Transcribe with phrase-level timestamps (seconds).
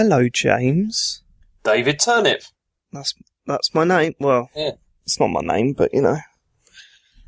[0.00, 1.22] Hello, James.
[1.62, 2.40] David Turnip.
[2.90, 3.12] That's
[3.44, 4.14] that's my name.
[4.18, 4.70] Well, Yeah.
[5.04, 6.16] it's not my name, but you know,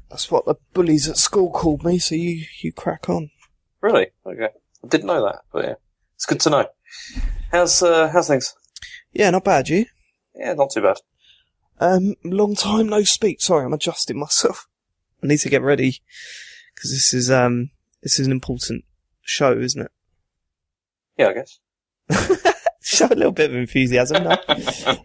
[0.08, 1.98] that's what the bullies at school called me.
[1.98, 3.30] So you you crack on.
[3.82, 4.06] Really?
[4.24, 4.48] Okay.
[4.82, 5.74] I didn't know that, but yeah,
[6.14, 6.66] it's good to know.
[7.50, 8.54] How's uh, how's things?
[9.12, 9.68] Yeah, not bad.
[9.68, 9.84] You.
[10.34, 10.96] Yeah, not too bad.
[11.78, 13.42] Um, long time no speak.
[13.42, 14.66] Sorry, I'm adjusting myself.
[15.22, 15.98] I need to get ready
[16.74, 17.68] because this is um
[18.02, 18.86] this is an important
[19.20, 19.90] show, isn't it?
[21.18, 21.58] Yeah, I guess.
[23.08, 24.24] Show a little bit of enthusiasm.
[24.24, 24.36] No?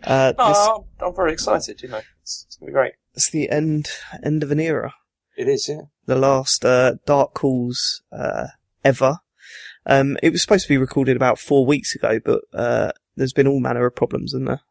[0.04, 0.70] Uh, No, this,
[1.02, 1.82] I'm, very excited.
[1.82, 2.94] You know, it's, it's gonna be great.
[3.14, 3.90] it's the end
[4.24, 4.94] end of an era.
[5.36, 5.82] It is, yeah.
[6.06, 8.48] the last uh, Dark Calls uh,
[8.84, 9.20] ever.
[9.86, 13.48] Um, it was supposed to be recorded about four weeks ago, but uh, there's been
[13.48, 14.62] all manner of problems, isn't there?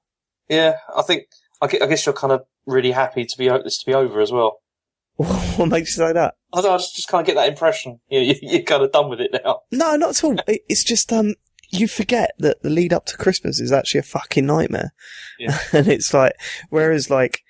[0.49, 1.27] Yeah, I think
[1.61, 4.61] I guess you're kind of really happy to be this to be over as well.
[5.17, 6.35] what makes you say that?
[6.53, 8.01] I, I just, just kind of get that impression.
[8.09, 9.61] You know, you, you're kind of done with it now.
[9.73, 10.37] No, not at all.
[10.47, 11.35] It's just um,
[11.71, 14.93] you forget that the lead up to Christmas is actually a fucking nightmare.
[15.39, 15.59] Yeah.
[15.73, 16.33] and it's like,
[16.71, 17.43] whereas like,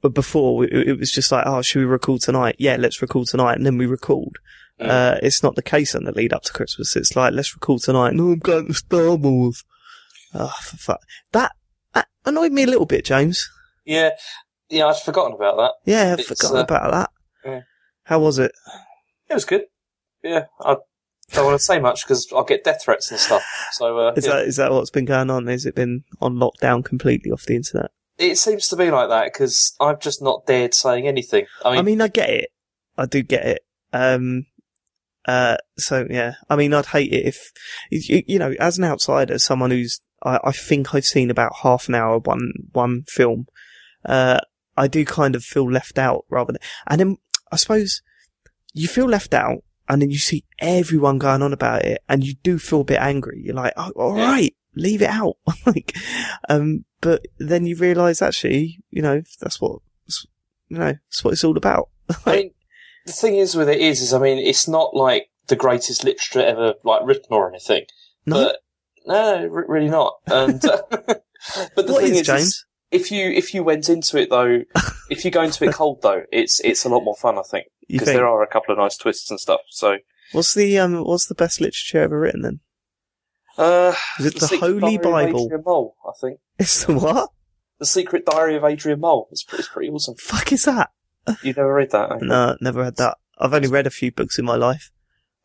[0.00, 2.56] but before it, was just like, oh, should we record tonight?
[2.58, 4.38] Yeah, let's record tonight, and then we record.
[4.80, 4.88] Mm.
[4.88, 6.96] Uh, it's not the case on the lead up to Christmas.
[6.96, 8.14] It's like, let's record tonight.
[8.14, 9.62] No, I'm going to Star Wars.
[10.32, 11.00] Oh, for fuck.
[11.32, 11.52] That,
[11.92, 13.50] that annoyed me a little bit, James.
[13.84, 14.10] Yeah,
[14.70, 15.72] yeah, I'd forgotten about that.
[15.84, 17.10] Yeah, I've It's, forgotten uh, about that.
[17.44, 17.60] yeah.
[18.04, 18.52] How was it?
[19.28, 19.64] It was good.
[20.22, 20.76] Yeah, I
[21.32, 23.42] don't want to say much because I'll get death threats and stuff.
[23.72, 24.32] So uh, Is yeah.
[24.32, 25.46] that is that what's been going on?
[25.46, 27.90] Has it been on lockdown completely off the internet?
[28.20, 31.46] it seems to be like that because I've just not dared saying anything.
[31.64, 32.50] I mean, I mean, I get it.
[32.96, 33.62] I do get it.
[33.92, 34.46] Um,
[35.26, 37.50] uh, so yeah, I mean, I'd hate it if,
[37.90, 41.88] you, you know, as an outsider, someone who's, I, I think I've seen about half
[41.88, 43.46] an hour of one, one film,
[44.04, 44.40] uh,
[44.76, 47.16] I do kind of feel left out rather than, and then
[47.50, 48.02] I suppose
[48.72, 52.34] you feel left out and then you see everyone going on about it and you
[52.44, 53.42] do feel a bit angry.
[53.44, 55.36] You're like, oh, all right, leave it out.
[55.66, 55.96] like,
[56.48, 59.80] um, but then you realize actually, you know, that's what,
[60.68, 61.88] you know, that's what it's all about.
[62.24, 62.50] I mean,
[63.04, 66.40] the thing is with it is, is I mean, it's not like the greatest literature
[66.40, 67.82] ever like written or anything.
[68.26, 68.44] No.
[68.44, 68.56] But
[69.06, 70.18] no, re- really not.
[70.28, 71.24] And uh, but
[71.74, 72.66] the What thing is, is, James?
[72.92, 74.62] if you if you went into it though,
[75.10, 77.66] if you go into it cold though, it's it's a lot more fun, I think,
[77.92, 79.60] because there are a couple of nice twists and stuff.
[79.70, 79.98] So,
[80.32, 81.02] What's the um?
[81.04, 82.60] What's the best literature ever written then?
[83.58, 85.44] uh, Is it the Secret Holy Bible?
[85.46, 86.40] Adrian Mole, I think.
[86.58, 87.30] It's the what?
[87.78, 89.28] The Secret Diary of Adrian Mole.
[89.32, 90.14] It's, it's pretty awesome.
[90.16, 90.90] Fuck is that?
[91.42, 92.20] You've never read that?
[92.20, 92.26] you?
[92.28, 93.18] No, never read that.
[93.38, 94.90] I've only read a few books in my life.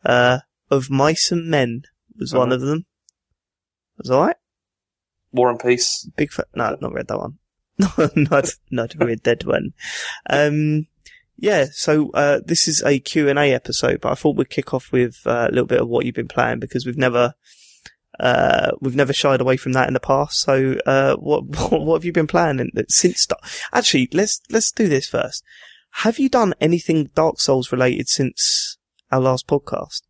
[0.03, 0.39] Uh,
[0.69, 1.84] of Mice and Men
[2.17, 2.55] was one Oh.
[2.55, 2.85] of them.
[3.97, 4.35] Was alright.
[5.31, 6.09] War and Peace.
[6.16, 7.38] Big fa- no, not read that one.
[7.78, 9.73] No, not not read that one.
[10.29, 10.88] Um,
[11.38, 11.66] yeah.
[11.72, 14.91] So uh, this is a Q and A episode, but I thought we'd kick off
[14.91, 17.34] with uh, a little bit of what you've been playing because we've never.
[18.18, 20.40] Uh, we've never shied away from that in the past.
[20.40, 23.28] So, uh, what, what, what have you been playing since,
[23.73, 25.44] actually, let's, let's do this first.
[25.96, 28.78] Have you done anything Dark Souls related since
[29.12, 30.03] our last podcast?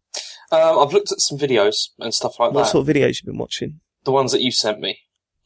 [0.52, 2.60] Um, I've looked at some videos and stuff like What that.
[2.60, 3.80] What sort of videos have you been watching?
[4.04, 5.00] The ones that you sent me.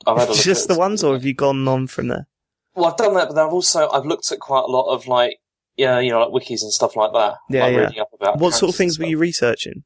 [0.06, 2.28] I've had a look Just the ones or have you gone on from there?
[2.76, 5.40] Well, I've done that, but I've also I've looked at quite a lot of like
[5.80, 7.36] yeah, you know, like wikis and stuff like that.
[7.50, 7.80] Yeah, like yeah.
[7.86, 9.84] reading up about What sort of things were you researching?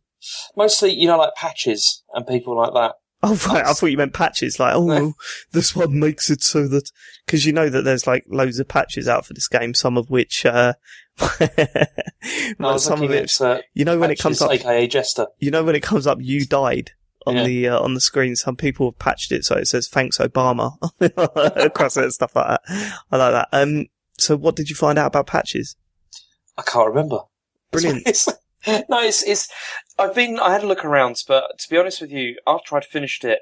[0.57, 2.95] Mostly, you know, like patches and people like that.
[3.25, 3.65] Oh, right.
[3.65, 4.59] I thought you meant patches.
[4.59, 5.13] Like, oh, No.
[5.53, 6.89] this one makes it so that,
[7.27, 10.09] cause you know that there's like loads of patches out for this game, some of
[10.09, 10.73] which, uh,
[12.59, 15.27] was some of it, uh, you know, when it comes up, aka Jester.
[15.39, 16.91] you know, when it comes up, you died
[17.25, 17.43] on Yeah.
[17.45, 18.35] the, uh, on the screen.
[18.35, 20.73] Some people have patched it so it says thanks Obama
[21.65, 22.61] across it and stuff like that.
[23.11, 23.47] I like that.
[23.51, 23.85] Um,
[24.17, 25.75] so what did you find out about patches?
[26.57, 27.19] I can't remember.
[27.71, 28.03] Brilliant.
[28.65, 29.49] It's, no, it's it's.
[29.99, 30.39] I've been.
[30.39, 33.39] I had a look around, but to be honest with you, after I'd finished it,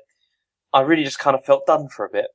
[0.73, 2.25] I really just kind of felt done for a bit.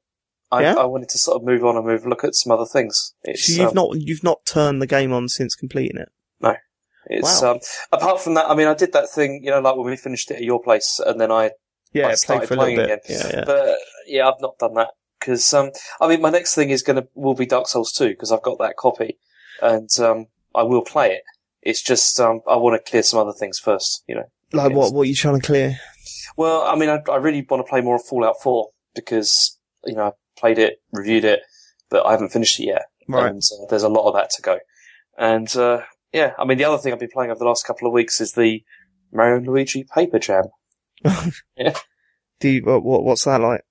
[0.53, 0.75] I, Yeah?
[0.75, 3.15] I wanted to sort of move on and move look at some other things.
[3.25, 6.09] It's, So you've um, not, you've not turned the game on since completing it.
[6.41, 6.54] No.
[7.06, 7.54] It's Wow.
[7.54, 7.60] um,
[7.92, 8.48] apart from that.
[8.48, 10.62] I mean, I did that thing, you know, like when we finished it at your
[10.62, 11.53] place, and then I.
[11.92, 13.01] Yeah, I play started for a little playing bit.
[13.09, 13.45] Yeah, yeah.
[13.47, 15.71] But yeah, I've not done that because um,
[16.01, 18.59] I mean, my next thing is gonna will be Dark Souls two because I've got
[18.59, 19.18] that copy,
[19.62, 21.22] and um, I will play it.
[21.62, 24.24] It's just um, I want to clear some other things first, you know.
[24.53, 25.78] Like what, what are you trying to clear?
[26.36, 29.94] Well, I mean, I, I really want to play more of Fallout four because you
[29.94, 31.41] know I played it, reviewed it,
[31.91, 32.86] but I haven't finished it yet.
[33.08, 33.30] Right.
[33.30, 34.58] And uh, there's a lot of that to go.
[35.18, 35.82] And uh,
[36.12, 38.20] yeah, I mean, the other thing I've been playing over the last couple of weeks
[38.20, 38.62] is the
[39.12, 40.44] Mario and Luigi Paper Jam.
[41.04, 43.62] Do you, what, what's that like?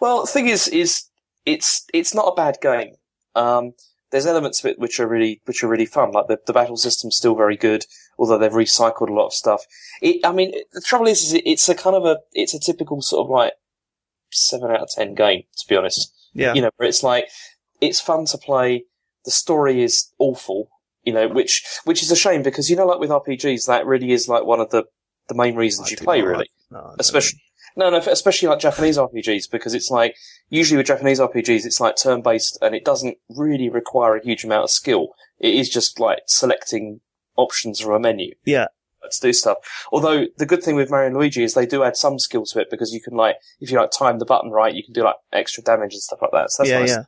[0.00, 1.04] Well, the thing is, is
[1.46, 2.94] it's it's not a bad game.
[3.34, 3.72] Um,
[4.12, 6.12] there's elements of it which are really which are really fun.
[6.12, 7.86] Like the, the battle system's still very good,
[8.18, 9.62] although they've recycled a lot of stuff.
[10.00, 12.60] It, I mean, the trouble is, is it, it's a kind of a it's a
[12.60, 13.54] typical sort of like
[14.30, 16.14] seven out of ten game, to be honest.
[16.34, 16.54] Yeah.
[16.54, 17.28] You know, where it's like
[17.80, 18.84] it's fun to play.
[19.24, 20.68] The story is awful,
[21.04, 24.12] you know, which which is a shame because you know, like with RPGs, that really
[24.12, 24.84] is like one of the
[25.28, 26.50] the main reasons I you play, really.
[26.70, 27.40] no, Especially-
[27.76, 30.16] No, no, especially like Japanese RPGs because it's like
[30.50, 34.44] usually with Japanese RPGs, it's like turn based and it doesn't really require a huge
[34.44, 35.08] amount of skill.
[35.38, 37.00] It is just like selecting
[37.36, 38.34] options from a menu.
[38.44, 38.66] Yeah.
[39.02, 39.56] To do stuff.
[39.90, 42.60] Although the good thing with Mario and Luigi is they do add some skill to
[42.60, 45.02] it because you can like, if you like time the button right, you can do
[45.02, 46.50] like extra damage and stuff like that.
[46.52, 46.90] So that's yeah, nice.
[46.90, 47.02] yeah.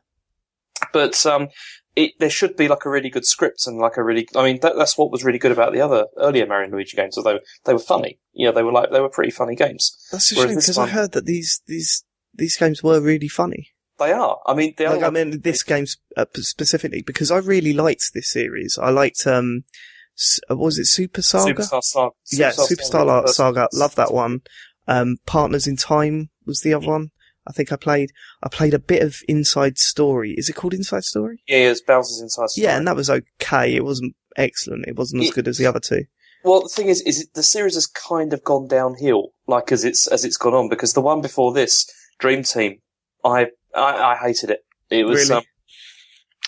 [0.91, 1.47] But um,
[1.95, 4.27] it there should be like a really good script and like a really.
[4.35, 6.97] I mean, that, that's what was really good about the other earlier Mario and Luigi
[6.97, 7.17] games.
[7.17, 9.95] Although they were funny, you know, they were like they were pretty funny games.
[10.11, 12.03] That's a Whereas shame because I heard that these these
[12.33, 13.69] these games were really funny.
[13.97, 14.39] They are.
[14.45, 15.85] I mean, the Like other I mean, this game
[16.17, 18.77] uh, specifically because I really liked this series.
[18.77, 19.63] I liked um,
[20.49, 21.53] uh, was it Super Saga?
[21.53, 22.11] Superstar Saga.
[22.31, 23.69] yeah, Superstar La- Saga.
[23.73, 24.41] Love that one.
[24.87, 27.11] Um, Partners in Time was the other one.
[27.47, 28.11] I think I played.
[28.43, 30.33] I played a bit of Inside Story.
[30.37, 31.41] Is it called Inside Story?
[31.47, 32.65] Yeah, yeah, it's Bowser's Inside Story.
[32.65, 33.75] Yeah, and that was okay.
[33.75, 34.85] It wasn't excellent.
[34.87, 36.05] It wasn't as It- good as the other two.
[36.43, 39.83] Well, the thing is, is it, the series has kind of gone downhill, like as
[39.83, 41.87] it's as it's gone on, because the one before this,
[42.19, 42.81] Dream Team,
[43.23, 44.59] I I, I hated it.
[44.91, 45.39] It was Really?
[45.39, 45.43] um,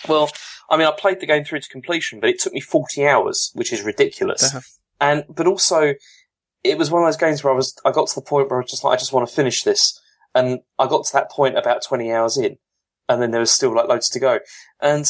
[0.08, 0.30] well,
[0.70, 3.52] I mean, I played the game through to completion, but it took me forty hours,
[3.56, 4.44] which is ridiculous.
[4.44, 4.60] Uh-huh.
[5.02, 5.96] And but also,
[6.64, 8.60] it was one of those games where I was I got to the point where
[8.60, 10.00] I was just like, I just want to finish this,
[10.38, 12.58] and I got to that point about twenty hours in,
[13.10, 14.40] and then there was still like loads to go,
[14.82, 15.06] and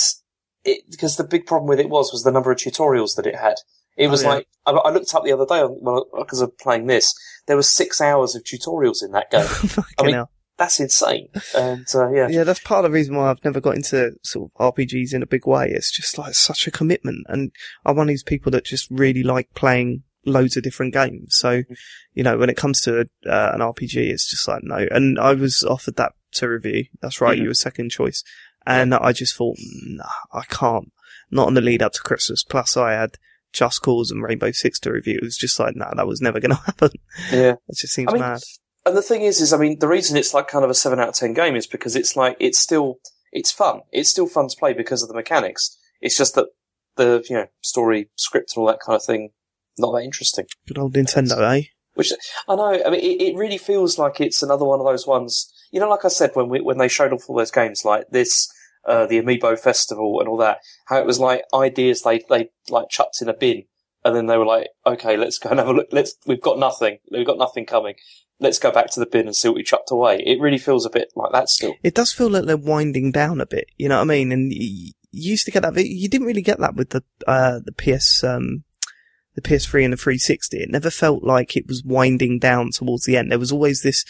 [0.64, 3.36] it because the big problem with it was was the number of tutorials that it
[3.36, 3.56] had.
[3.96, 4.30] It Oh, was yeah.
[4.30, 7.14] like I, I looked up the other day well, because of playing this.
[7.48, 9.84] There was six hours of tutorials in that game.
[10.00, 10.32] I mean- hell.
[10.58, 11.28] That's insane.
[11.56, 14.50] And uh, yeah, Yeah, that's part of the reason why I've never got into sort
[14.50, 15.68] of RPGs in a big way.
[15.70, 17.52] It's just like such a commitment, and
[17.86, 21.36] I'm one of these people that just really like playing loads of different games.
[21.36, 21.64] So,
[22.14, 24.88] you know, when it comes to uh, an RPG, it's just like no.
[24.92, 26.86] And I was offered that to review.
[27.02, 27.42] That's right, Mhm.
[27.44, 28.24] you were second choice,
[28.66, 30.92] and I just thought, nah, I can't.
[31.32, 32.44] Not on the lead up to Christmas.
[32.44, 33.18] Plus, I had
[33.54, 35.16] Just Cause and Rainbow Six to review.
[35.22, 36.92] It was just like, nah, that was never going to happen.
[37.32, 37.56] yeah.
[37.68, 38.42] It just seems I mean, mad.
[38.86, 41.00] and the thing is, is I mean, the reason it's like kind of a seven
[41.00, 43.00] out of ten game is because it's like it's still
[43.34, 43.82] it's fun.
[43.92, 45.78] It's still fun to play because of the mechanics.
[46.02, 46.48] It's just that
[46.96, 49.30] the you know story, script, and all that kind of thing
[49.78, 50.46] not that interesting.
[50.68, 51.64] Good old Nintendo, eh?
[51.94, 52.14] Which
[52.48, 52.82] I know.
[52.86, 55.52] I mean, it, it really feels like it's another one of those ones.
[55.72, 58.06] You know, like I said when we when they showed off all those games like
[58.12, 58.48] this,
[58.86, 62.90] uh, the Amiibo Festival and all that, how it was like ideas they they like
[62.90, 63.64] chucked in a bin,
[64.06, 65.88] and then they were like, okay, let's go and have a look.
[65.92, 67.00] Let's we've got nothing.
[67.12, 67.96] We've got nothing coming.
[68.40, 70.22] Let's go back to the bin and see what we chucked away.
[70.24, 71.74] It really feels a bit like that still.
[71.82, 73.66] It does feel like they're winding down a bit.
[73.78, 74.32] You know what I mean?
[74.32, 75.76] And you, used to get that.
[75.86, 78.64] You didn't really get that with the uh, the PS um,
[79.38, 80.58] the PS3 and the 360.
[80.58, 83.32] It never felt like it was winding down towards the end.
[83.32, 84.04] There was always this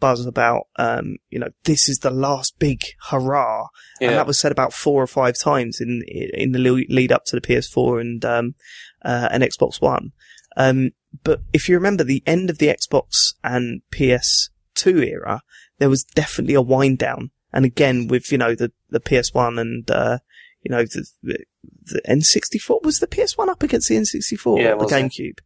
[0.00, 3.68] buzz about, um, you know, this is the last big hurrah,
[4.00, 7.36] and that was said about four or five times in in the lead up to
[7.36, 8.54] the PS4 and um,
[9.04, 10.10] uh, and Xbox One.
[10.56, 10.90] Um,
[11.22, 15.42] but if you remember the end of the Xbox and PS2 era,
[15.78, 17.30] there was definitely a wind down.
[17.52, 20.18] And again, with you know the the PS1 and uh,
[20.62, 21.44] you know the,
[21.84, 24.84] the the N64 was the PS1 up against the N64, Yeah, the.
[24.86, 25.38] GameCube.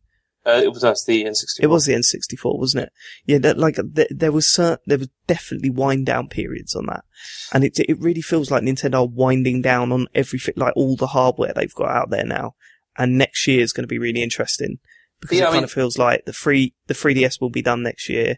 [0.46, 1.60] uh, it was us, the N64.
[1.60, 2.92] It was the N64, wasn't it?
[3.26, 7.04] Yeah, that, like th- there was cer- there was definitely wind down periods on that,
[7.52, 11.08] and it it really feels like Nintendo are winding down on everything, like all the
[11.08, 12.54] hardware they've got out there now.
[12.98, 14.78] And next year is going to be really interesting
[15.20, 17.62] because Yeah, it I kind mean- of feels like the free the 3DS will be
[17.62, 18.36] done next year,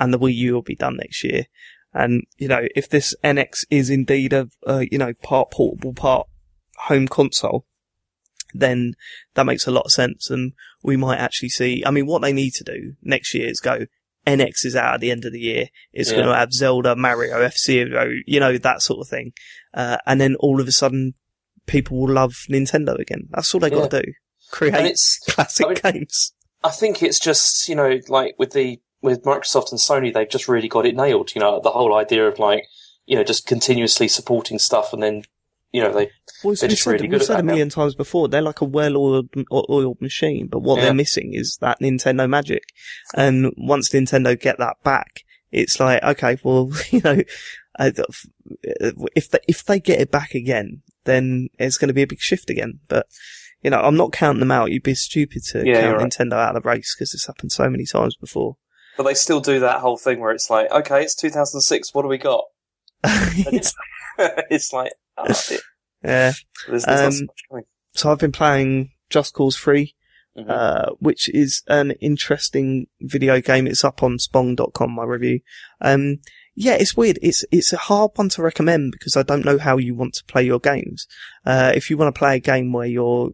[0.00, 1.44] and the Wii U will be done next year.
[1.92, 6.26] And you know, if this NX is indeed a uh, you know part portable, part
[6.88, 7.64] home console,
[8.54, 8.94] then
[9.34, 10.30] that makes a lot of sense.
[10.30, 13.60] And we might actually see, I mean, what they need to do next year is
[13.60, 13.86] go,
[14.26, 15.66] NX is out at the end of the year.
[15.92, 16.16] It's Yeah.
[16.18, 19.32] going to have Zelda, Mario, F-Zero, you know, that sort of thing.
[19.72, 21.14] Uh, and then all of a sudden
[21.66, 23.28] people will love Nintendo again.
[23.30, 24.12] That's all they got to do.
[24.50, 26.32] Create it's classic I mean- games.
[26.62, 30.46] I think it's just you know like with the with Microsoft and Sony, they've just
[30.46, 31.34] really got it nailed.
[31.34, 32.64] You know, the whole idea of like
[33.06, 35.22] you know just continuously supporting stuff, and then
[35.72, 36.10] you know they
[36.42, 37.52] Well, They're we've just said, really good at said a that now.
[37.52, 40.84] million times before, they're like a well-oiled oiled machine, but what Yeah.
[40.86, 42.62] they're missing is that Nintendo magic.
[43.14, 45.20] And once Nintendo get that back,
[45.52, 47.18] it's like, okay, well, you know,
[47.78, 47.90] uh,
[49.16, 52.20] if they, if they get it back again, then it's going to be a big
[52.20, 52.80] shift again.
[52.88, 53.06] But,
[53.62, 54.70] you know, I'm not counting them out.
[54.70, 56.06] You'd be stupid to Yeah, count right.
[56.10, 58.56] Nintendo out of the race because it's happened so many times before.
[58.96, 61.94] but they still do that whole thing where it's like okay, it's 2006.
[61.94, 62.44] What do we got?
[63.04, 63.74] It's,
[64.18, 64.92] it's like
[65.28, 65.56] oh,
[66.04, 66.32] yeah.
[66.68, 67.60] there's, there's Um, so.
[67.92, 69.94] So I've been playing Just Cause 3.
[70.38, 70.48] Mhm.
[70.48, 73.66] uh, which is an interesting video game.
[73.66, 75.40] It's up on spong.com, my review.
[75.80, 76.20] Um,
[76.54, 77.18] yeah, it's weird.
[77.20, 80.24] It's it's a hard one to recommend because I don't know how you want to
[80.24, 81.08] play your games.
[81.44, 83.30] Uh, if you want to play a game where you're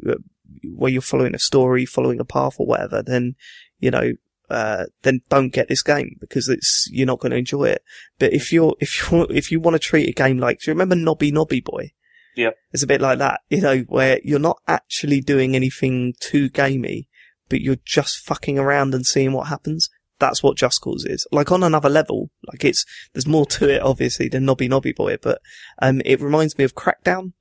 [0.74, 3.34] where you're following a story, following a path or whatever, then
[3.78, 4.12] you know,
[4.50, 7.82] uh, then don't get this game because it's you're not going to enjoy it.
[8.18, 10.74] But if you're if you if you want to treat a game like, do you
[10.74, 11.92] remember Noby Noby Boy?
[12.36, 12.50] Yeah.
[12.72, 17.08] It's a bit like that, you know, where you're not actually doing anything too gamey,
[17.48, 19.88] but you're just fucking around and seeing what happens.
[20.18, 21.26] That's what Just Cause is.
[21.32, 25.16] Like on another level, like it's, there's more to it obviously than Noby Noby Boy,
[25.20, 25.40] but,
[25.80, 27.32] um, it reminds me of Crackdown.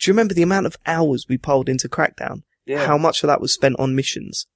[0.00, 2.42] Do you remember the amount of hours we piled into Crackdown?
[2.64, 2.86] Yeah.
[2.86, 4.46] How much of that was spent on missions?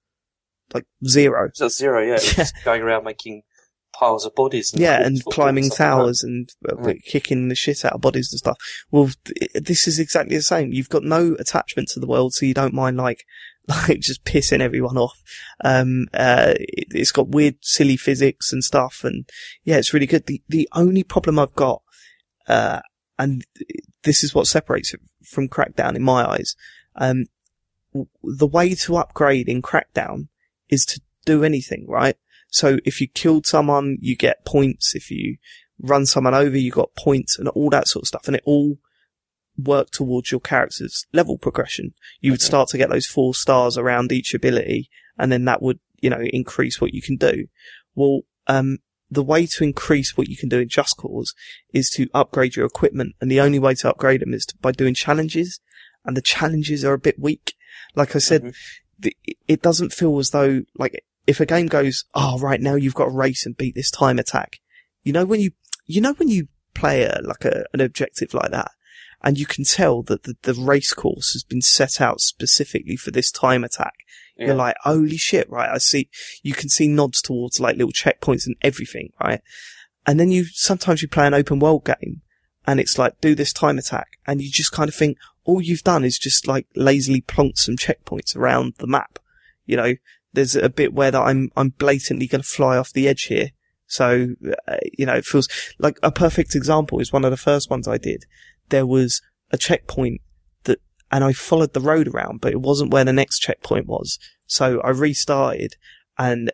[0.75, 1.51] Like zero.
[1.55, 2.15] So zero, yeah.
[2.15, 3.43] It's just going around making
[3.95, 4.73] piles of bodies.
[4.73, 7.03] And Yeah, and climbing like towers and uh, Mm.
[7.05, 8.59] kicking the shit out of bodies and stuff.
[8.91, 10.73] Well, th- this is exactly the same.
[10.73, 13.25] You've got no attachment to the world, so you don't mind like,
[13.69, 15.21] like just pissing everyone off.
[15.65, 19.29] Um, uh, it, it's got weird, silly physics and stuff, and
[19.65, 20.27] yeah, it's really good.
[20.27, 21.83] The the only problem I've got,
[22.47, 22.81] uh,
[23.19, 23.45] and
[24.05, 26.55] this is what separates it from Crackdown in my eyes.
[26.95, 27.25] Um,
[27.93, 30.29] w- the way to upgrade in Crackdown
[30.71, 32.17] is to do anything, right?
[32.49, 34.95] So if you killed someone, you get points.
[34.95, 35.37] If you
[35.81, 38.27] run someone over, you got points and all that sort of stuff.
[38.27, 38.79] And it all
[39.57, 41.95] worked towards your character's level progression.
[42.21, 42.47] You would Okay.
[42.47, 46.21] start to get those four stars around each ability and then that would, you know,
[46.33, 47.49] increase what you can do.
[47.95, 48.79] Well, um,
[49.11, 51.35] the way to increase what you can do in Just Cause
[51.73, 53.15] is to upgrade your equipment.
[53.21, 55.61] And the only way to upgrade them is to, by doing challenges.
[56.05, 57.55] And the challenges are a bit weak.
[57.95, 58.55] Like I said, Mhm.
[58.99, 62.95] The, it doesn't feel as though, like, if a game goes, oh, right now you've
[62.95, 64.61] got to race and beat this time attack.
[65.02, 65.50] You know, when you,
[65.87, 68.71] you know, when you play a, like a, an objective like that
[69.23, 73.11] and you can tell that the, the race course has been set out specifically for
[73.11, 73.95] this time attack.
[74.37, 74.47] Yeah.
[74.47, 75.71] You're like, holy shit, right?
[75.71, 76.09] I see,
[76.43, 79.40] you can see nods towards like little checkpoints and everything, right?
[80.07, 82.23] And then you, sometimes you play an open world game
[82.69, 84.19] and it's like, do this time attack.
[84.27, 87.77] And you just kind of think, all you've done is just like lazily plonk some
[87.77, 89.19] checkpoints around the map.
[89.65, 89.95] You know,
[90.35, 93.53] there's a bit where that I'm, I'm blatantly going to fly off the edge here.
[93.87, 94.35] So,
[94.69, 95.49] uh, you know, it feels
[95.79, 98.27] like a perfect example is one of the first ones I did.
[98.69, 100.21] There was a checkpoint
[100.65, 100.79] that,
[101.11, 104.19] and I followed the road around, but it wasn't where the next checkpoint was.
[104.47, 105.77] So I restarted
[106.19, 106.53] and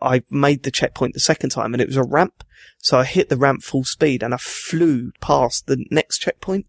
[0.00, 2.44] I made the checkpoint the second time and it was a ramp.
[2.78, 6.66] So I hit the ramp full speed and I flew past the next checkpoint.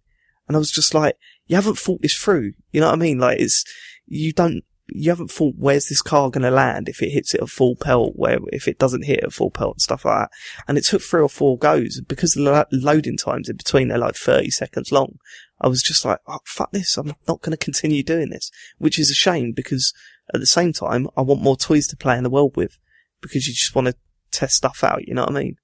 [0.47, 2.53] And I was just like, you haven't thought this through.
[2.71, 3.19] You know what I mean?
[3.19, 3.63] Like it's,
[4.05, 4.63] you don't,
[4.93, 7.77] you haven't thought where's this car going to land if it hits it at full
[7.77, 10.31] pelt, where if it doesn't hit at full pelt and stuff like that.
[10.67, 14.15] And it took three or four goes because the loading times in between they're like
[14.15, 15.17] 30 seconds long.
[15.61, 16.97] I was just like, oh, fuck this.
[16.97, 19.93] I'm not going to continue doing this, which is a shame because
[20.33, 22.77] at the same time, I want more toys to play in the world with
[23.21, 23.95] because you just want to
[24.31, 25.07] test stuff out.
[25.07, 25.55] You know what I mean?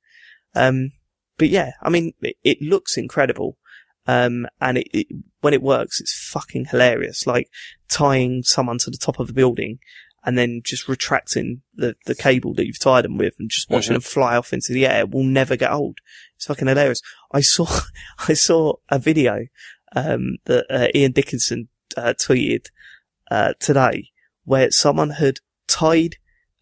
[0.56, 0.92] Um,
[1.38, 3.58] but yeah, I mean, it, it looks incredible.
[4.08, 5.08] Um, and it, it,
[5.42, 7.28] when it works, it's fucking hilarious.
[7.28, 7.50] Like
[7.90, 9.80] tying someone to the top of a building
[10.26, 13.92] and then just retracting the, the cable that you've tied them with and just watching
[13.92, 13.96] Mhm.
[13.96, 16.00] them fly off into the air will never get old.
[16.36, 17.02] It's fucking hilarious.
[17.32, 17.68] I saw,
[18.28, 19.46] I saw a video,
[19.96, 22.68] um, that uh, Ian Dickinson, uh, tweeted,
[23.32, 24.10] uh, today
[24.44, 26.16] where someone had tied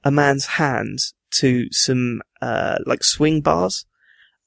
[0.06, 3.86] a man's hands to some, uh, like swing bars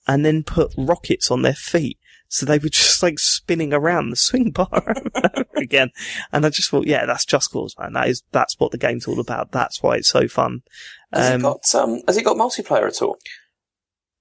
[0.06, 1.98] and then put rockets on their feet.
[2.28, 5.90] So they were just like spinning around the swing bar over and over again.
[6.32, 7.92] And I just thought, yeah, that's just cause, man.
[7.92, 9.52] That is, that's what the game's all about.
[9.52, 10.62] That's why it's so fun.
[11.12, 12.02] Has Um, it got um?
[12.06, 13.18] Has it got multiplayer at all?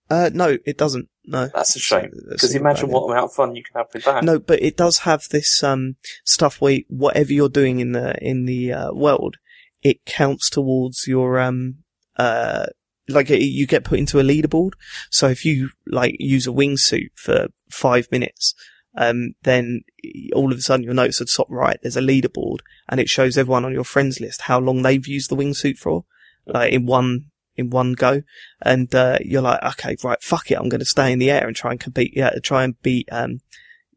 [0.10, 1.10] Uh, no, it doesn't.
[1.26, 1.50] No.
[1.54, 2.12] That's a shame.
[2.30, 4.24] Because imagine what amount of fun you can have with that.
[4.24, 8.46] No, but it does have this um stuff where whatever you're doing in the in
[8.46, 9.36] the uh, world,
[9.82, 11.78] it counts towards your um
[12.18, 12.66] uh
[13.10, 14.72] like you get put into a leaderboard.
[15.10, 18.54] So if you like use a wingsuit for five minutes,
[18.98, 19.82] um then
[20.34, 23.38] all of a sudden you'll notice at top right there's a leaderboard and it shows
[23.38, 26.06] everyone on your friends list how long they've used the wingsuit for,
[26.46, 28.22] like in one in one go,
[28.62, 31.48] and uh, you're like, okay, right, fuck it, I'm going to stay in the air
[31.48, 33.40] and try and compete, yeah, try and beat um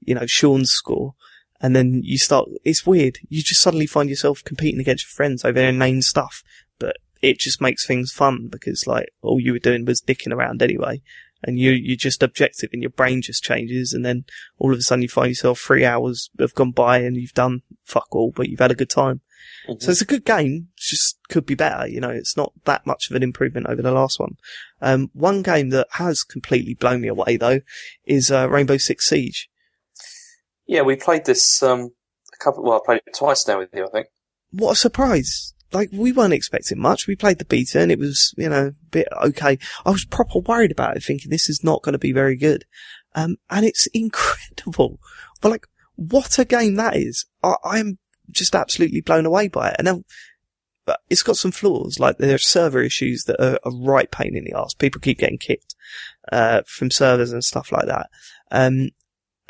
[0.01, 1.15] you know, Sean's score.
[1.61, 3.19] And then you start, it's weird.
[3.29, 6.43] You just suddenly find yourself competing against your friends over inane stuff,
[6.79, 10.63] but it just makes things fun because like all you were doing was dicking around
[10.63, 11.03] anyway.
[11.43, 13.93] And you, you're just objective and your brain just changes.
[13.95, 14.25] And then
[14.59, 17.63] all of a sudden you find yourself three hours have gone by and you've done
[17.85, 19.21] fuck all, but you've had a good time.
[19.69, 19.83] Mhm.
[19.83, 20.69] So it's a good game.
[20.77, 21.87] It just could be better.
[21.87, 24.37] You know, it's not that much of an improvement over the last one.
[24.81, 27.61] Um, one game that has completely blown me away though
[28.07, 29.50] is, uh, Rainbow Six Siege.
[30.71, 31.91] Yeah, we played this um
[32.33, 32.63] a couple.
[32.63, 33.85] Well, I played it twice now with you.
[33.85, 34.07] I think.
[34.53, 35.53] what a surprise.
[35.73, 37.09] like we weren't expecting much.
[37.09, 39.59] We played the beta and it was, you know, a bit okay.
[39.85, 42.67] I was proper worried about it, thinking this is not going to be very good.
[43.17, 45.01] Um, and it's incredible.
[45.41, 47.27] But like, what a game that is.
[47.43, 47.99] I, I'm
[48.31, 49.77] just absolutely blown away by it.
[49.77, 50.05] And then,
[50.87, 54.37] but it's got some flaws, like there are server issues that are a right pain
[54.37, 54.75] in the ass.
[54.75, 55.75] People keep getting kicked,
[56.31, 58.09] uh, from servers and stuff like that.
[58.53, 58.91] Um,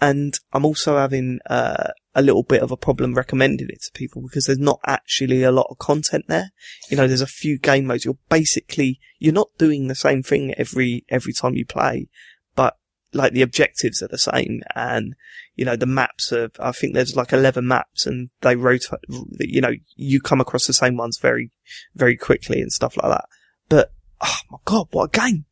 [0.00, 4.22] and I'm also having, uh, a little bit of a problem recommending it to people
[4.22, 6.50] because there's not actually a lot of content there.
[6.90, 8.04] You know, there's a few game modes.
[8.04, 12.08] You're basically, you're not doing the same thing every, every time you play,
[12.56, 12.76] but
[13.12, 15.14] like the objectives are the same and,
[15.54, 19.00] you know, the maps are, I think there's like 11 maps and they rotate,
[19.38, 21.52] you know, you come across the same ones very,
[21.94, 23.26] very quickly and stuff like that.
[23.68, 25.44] But, oh my God, what a game.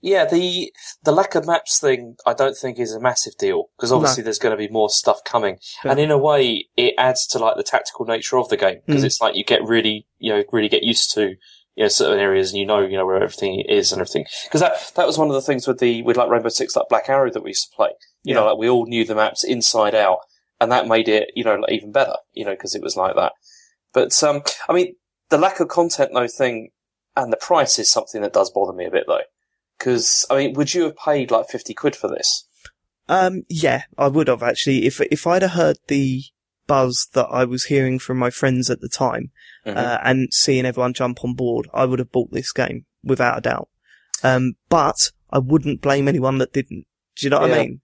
[0.00, 3.90] Yeah, the the lack of maps thing I don't think is a massive deal because
[3.90, 4.26] obviously no.
[4.26, 5.90] there's going to be more stuff coming, yeah.
[5.90, 9.02] and in a way it adds to like the tactical nature of the game because
[9.02, 9.06] mm.
[9.06, 11.34] it's like you get really you know really get used to
[11.74, 14.60] you know certain areas and you know you know where everything is and everything because
[14.60, 17.08] that that was one of the things with the with like Rainbow Six like Black
[17.08, 17.90] Arrow that we used to play.
[18.22, 18.40] You yeah.
[18.40, 20.18] know, like we all knew the maps inside out,
[20.60, 22.16] and that made it you know like, even better.
[22.34, 23.32] You know, because it was like that.
[23.92, 24.94] But um, I mean,
[25.30, 26.70] the lack of content though thing
[27.16, 29.22] and the price is something that does bother me a bit though.
[29.78, 32.46] Because I mean, would you have paid like fifty quid for this?
[33.08, 34.86] Um, yeah, I would have actually.
[34.86, 36.22] If if I'd have heard the
[36.66, 39.30] buzz that I was hearing from my friends at the time,
[39.66, 39.78] mm-hmm.
[39.78, 43.40] uh, and seeing everyone jump on board, I would have bought this game without a
[43.40, 43.68] doubt.
[44.22, 46.86] Um, but I wouldn't blame anyone that didn't.
[47.16, 47.56] Do you know what yeah.
[47.56, 47.80] I mean?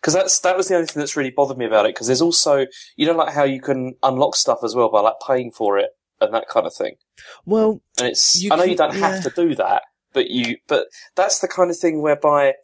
[0.00, 1.94] Because that's that was the only thing that's really bothered me about it.
[1.94, 5.14] Because there's also you know like how you can unlock stuff as well by like
[5.26, 6.96] paying for it and that kind of thing.
[7.44, 9.10] Well, and it's I know can, you don't yeah.
[9.10, 9.82] have to do that,
[10.16, 12.54] but you, but that's the kind of thing whereby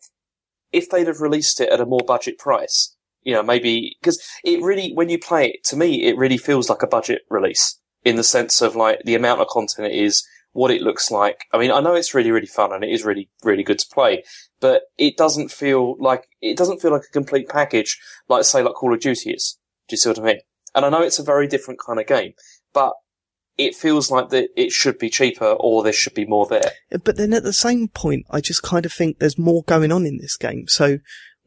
[0.72, 4.62] if they'd have released it at a more budget price, you know, maybe, because it
[4.62, 8.16] really, when you play it, to me, it really feels like a budget release in
[8.16, 11.44] the sense of like the amount of content it is, what it looks like.
[11.52, 13.86] I mean, I know it's really, really fun and it is really, really good to
[13.92, 14.24] play,
[14.58, 18.74] but it doesn't feel like, it doesn't feel like a complete package, like say like
[18.76, 19.58] Call of Duty is.
[19.88, 20.40] Do you see what I mean?
[20.74, 22.32] And I know it's a very different kind of game,
[22.72, 22.94] but
[23.66, 26.72] it feels like that it should be cheaper or there should be more there.
[27.04, 30.06] But then at the same point, I just kind of think there's more going on
[30.06, 30.68] in this game.
[30.68, 30.98] So,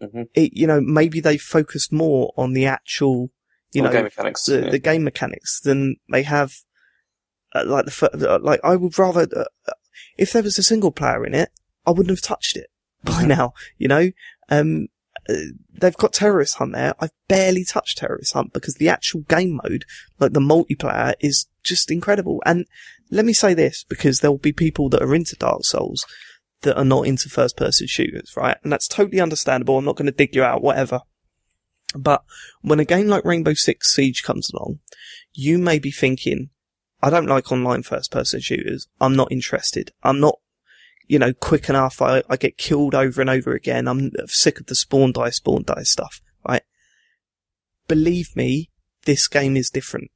[0.02, 0.24] mm-hmm.
[0.34, 3.32] it, you know, maybe they focused more on the actual,
[3.74, 4.70] you know, game mechanics, the, yeah.
[4.70, 6.54] the, game mechanics than they have,
[7.54, 9.74] uh, like the, uh, like I would rather, uh, uh,
[10.18, 11.50] if there was a single player in it,
[11.86, 12.70] I wouldn't have touched it
[13.04, 14.12] by now, you know?
[14.50, 14.88] Um,
[15.74, 16.94] they've got terrorist hunt there.
[17.00, 19.86] I've barely touched terrorist hunt because the actual game mode,
[20.20, 22.42] like the multiplayer, is just incredible.
[22.46, 22.66] And
[23.12, 26.06] let me say this because there will be people that are into Dark Souls
[26.62, 28.58] that are not into first person shooters, right?
[28.64, 29.78] And that's totally understandable.
[29.78, 31.02] I'm not going to dig you out, whatever.
[31.96, 32.24] But
[32.62, 34.80] when a game like Rainbow Six Siege comes along,
[35.34, 36.50] you may be thinking,
[37.02, 38.88] I don't like online first person shooters.
[39.00, 39.92] I'm not interested.
[40.04, 40.40] I'm not
[41.08, 42.02] you know, quick enough.
[42.02, 43.88] I, I get killed over and over again.
[43.88, 46.64] I'm sick of the spawn die, spawn die stuff, right?
[47.88, 48.72] Believe me,
[49.06, 50.10] this game is different.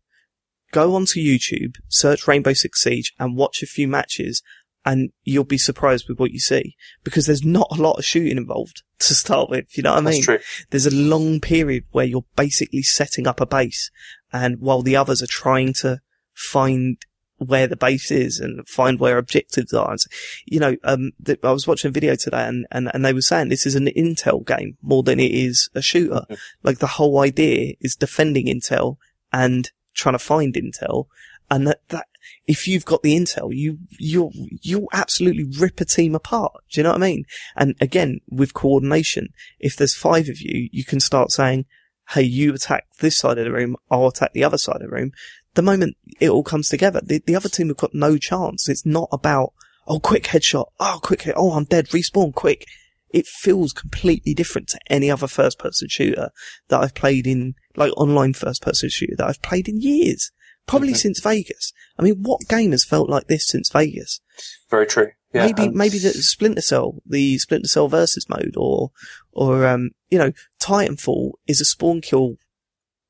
[0.71, 4.41] Go onto YouTube, search Rainbow Six Siege and watch a few matches
[4.86, 8.38] and you'll be surprised with what you see because there's not a lot of shooting
[8.38, 9.77] involved to start with.
[9.77, 10.23] You know what I mean?
[10.23, 10.39] True.
[10.69, 13.91] There's a long period where you're basically setting up a base
[14.32, 15.99] and while the others are trying to
[16.34, 16.97] find
[17.38, 19.91] where the base is and find where objectives are.
[19.91, 19.99] And,
[20.45, 23.21] you know, um, th- I was watching a video today and, and, and they were
[23.21, 26.25] saying this is an intel game more than it is a shooter.
[26.29, 26.38] Mm.
[26.63, 28.97] Like the whole idea is defending intel
[29.32, 31.06] and trying to find intel.
[31.52, 32.08] And that, that,
[32.48, 34.32] if you've got the intel, you, you,
[34.62, 36.54] you'll absolutely rip a team apart.
[36.72, 37.26] Do you know what I mean?
[37.56, 41.66] And again, with coordination, if there's five of you, you can start saying,
[42.12, 43.76] Hey, you attack this side of the room.
[43.92, 45.12] I'll attack the other side of the room
[45.56, 48.70] the moment it all comes together, the, the other team have got no chance.
[48.70, 49.54] It's not about,
[49.88, 50.68] oh, quick headshot.
[50.80, 51.36] Oh, quick hit.
[51.38, 51.88] Oh, I'm dead.
[51.90, 52.66] Respawn quick.
[53.10, 56.30] It feels completely different to any other first person shooter
[56.68, 60.32] that I've played in, like online first person shooter that I've played in years.
[60.68, 60.98] Probably mm-hmm.
[60.98, 61.74] since Vegas.
[61.98, 64.22] I mean, what game has felt like this since Vegas?
[64.70, 65.12] Very true.
[65.34, 68.92] Yeah, maybe um, maybe the Splinter Cell, the Splinter Cell versus mode, or
[69.32, 72.36] or um, you know, Titanfall is a spawn kill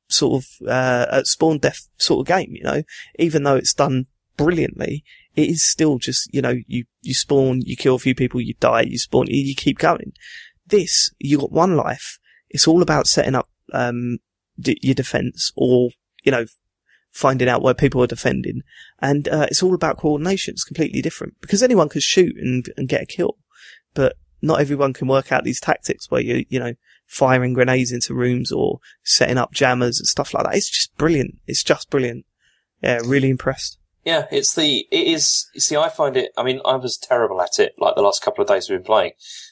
[0.10, 2.52] sort of uh, spawn death sort of game.
[2.54, 2.84] You know,
[3.18, 5.04] even though it's done brilliantly,
[5.36, 8.54] it is still just you know you you spawn, you kill a few people, you
[8.60, 10.12] die, you spawn, you keep going.
[10.68, 12.20] This you got one life.
[12.50, 14.20] It's all about setting up um,
[14.60, 15.90] d- your defense, or
[16.24, 16.46] you know,
[17.12, 18.62] finding out where people are defending,
[19.00, 20.54] and uh, it's all about coordination.
[20.54, 23.38] It's completely different because anyone can shoot and and get a kill,
[23.94, 26.74] but not everyone can work out these tactics where you you know
[27.08, 30.56] firing grenades into rooms or setting up jammers and stuff like that.
[30.56, 31.40] It's just brilliant.
[31.48, 32.26] It's just brilliant.
[32.82, 33.80] Yeah, really impressed.
[34.06, 35.48] Yeah, it's the it is.
[35.58, 36.32] See, I find it.
[36.38, 38.86] I mean, I was terrible at it like the last couple of days we've been
[38.86, 39.12] playing,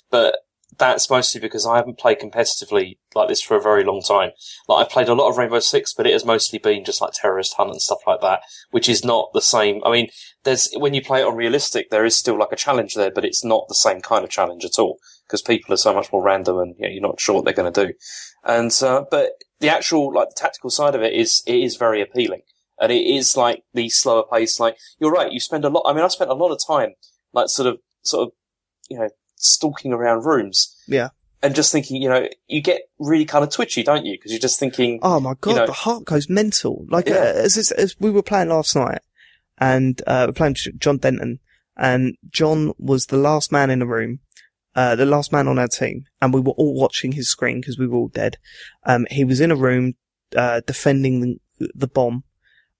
[0.09, 0.37] but
[0.77, 4.31] that's mostly because I haven't played competitively like this for a very long time.
[4.67, 7.13] Like I've played a lot of Rainbow Six, but it has mostly been just like
[7.13, 9.81] terrorist hunt and stuff like that, which is not the same.
[9.85, 10.09] I mean,
[10.43, 13.25] there's when you play it on realistic, there is still like a challenge there, but
[13.25, 16.23] it's not the same kind of challenge at all because people are so much more
[16.23, 17.93] random and you know, you're not sure what they're going to do.
[18.43, 22.01] And uh, but the actual like the tactical side of it is it is very
[22.01, 22.41] appealing,
[22.79, 24.59] and it is like the slower pace.
[24.59, 25.83] Like you're right, you spend a lot.
[25.85, 26.93] I mean, I spent a lot of time
[27.33, 28.33] like sort of sort of
[28.89, 29.09] you know
[29.47, 30.75] stalking around rooms.
[30.87, 31.09] Yeah.
[31.43, 34.17] And just thinking, you know, you get really kind of twitchy, don't you?
[34.17, 36.85] Because you're just thinking, Oh my god, know- the heart goes mental.
[36.89, 37.15] Like Yeah.
[37.15, 38.99] uh, as, as as we were playing last night,
[39.59, 41.39] and uh, we're playing John Denton,
[41.77, 44.19] and John was the last man in the room,
[44.75, 47.77] uh, the last man on our team, and we were all watching his screen because
[47.77, 48.37] we were all dead.
[48.85, 49.93] Um, he was in a room
[50.35, 51.21] uh, defending
[51.59, 52.23] the, the bomb,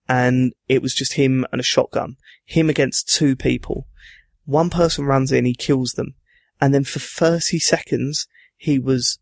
[0.10, 3.88] and it was just him and a shotgun, him against two people.
[4.46, 6.16] One person runs in, he kills them,
[6.60, 9.20] and then for thirty seconds he was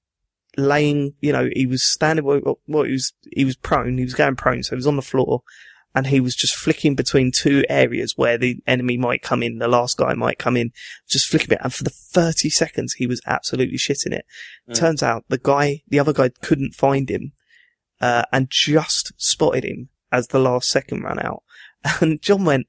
[0.57, 4.13] laying, you know, he was standing, well, well, he was, he was prone, he was
[4.13, 5.41] going prone, so he was on the floor,
[5.93, 9.67] and he was just flicking between two areas where the enemy might come in, the
[9.67, 10.71] last guy might come in,
[11.07, 14.25] just flicking it, and for the 30 seconds, he was absolutely shitting it.
[14.69, 14.75] Mm.
[14.75, 17.33] Turns out the guy, the other guy couldn't find him,
[18.01, 21.43] uh, and just spotted him as the last second ran out.
[22.01, 22.65] And John went,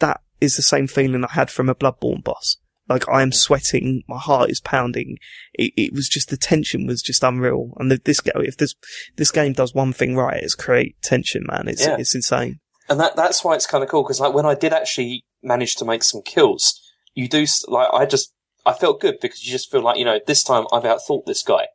[0.00, 2.58] that is the same feeling I had from a Bloodborne boss.
[2.92, 5.18] Like I am sweating, my heart is pounding.
[5.54, 7.72] It, it was just the tension was just unreal.
[7.78, 8.74] And the, this go if this
[9.16, 11.68] this game does one thing right, it's create tension, man.
[11.68, 11.96] It's Yeah.
[11.98, 12.60] it's insane.
[12.88, 14.02] and that that's why it's kind of cool.
[14.02, 16.80] Because like when I did actually manage to make some kills,
[17.14, 18.32] you do like I just
[18.64, 21.42] I felt good because you just feel like you know this time I've outthought this
[21.42, 21.66] guy.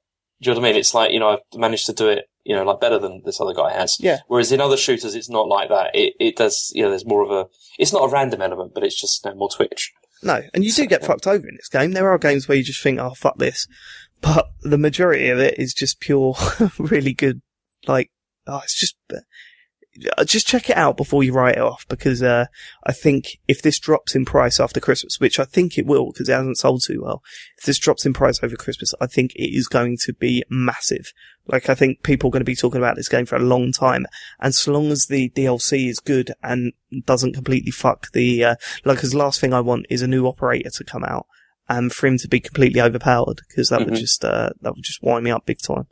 [0.41, 0.79] Do you know what I mean?
[0.79, 3.41] It's like you know I've managed to do it you know like better than this
[3.41, 3.97] other guy has.
[3.99, 4.19] Yeah.
[4.27, 5.91] Whereas in other shooters, it's not like that.
[5.95, 7.47] It it does you know there's more of a
[7.79, 9.93] it's not a random element, but it's just you know, more twitch.
[10.23, 11.91] No, and you do get fucked over in this game.
[11.91, 13.67] There are games where you just think, "Oh, fuck this,"
[14.21, 16.35] but the majority of it is just pure,
[16.79, 17.41] really good.
[17.87, 18.11] Like,
[18.47, 18.95] oh, it's just,
[20.25, 22.45] just check it out before you write it off because uh,
[22.85, 26.29] I think if this drops in price after Christmas, which I think it will because
[26.29, 27.23] it hasn't sold too well,
[27.57, 31.11] if this drops in price over Christmas, I think it is going to be massive.
[31.47, 33.71] Like, I think people are going to be talking about this game for a long
[33.71, 34.05] time,
[34.39, 36.73] and so long as the DLC is good and
[37.05, 40.27] doesn't completely fuck the uh, like, because the last thing I want is a new
[40.27, 41.25] operator to come out
[41.69, 43.99] and for him to be completely overpowered because that would Mhm.
[43.99, 45.87] just uh, that would just wind me up big time.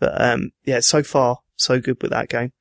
[0.00, 2.52] But um, yeah, so far so good with that game,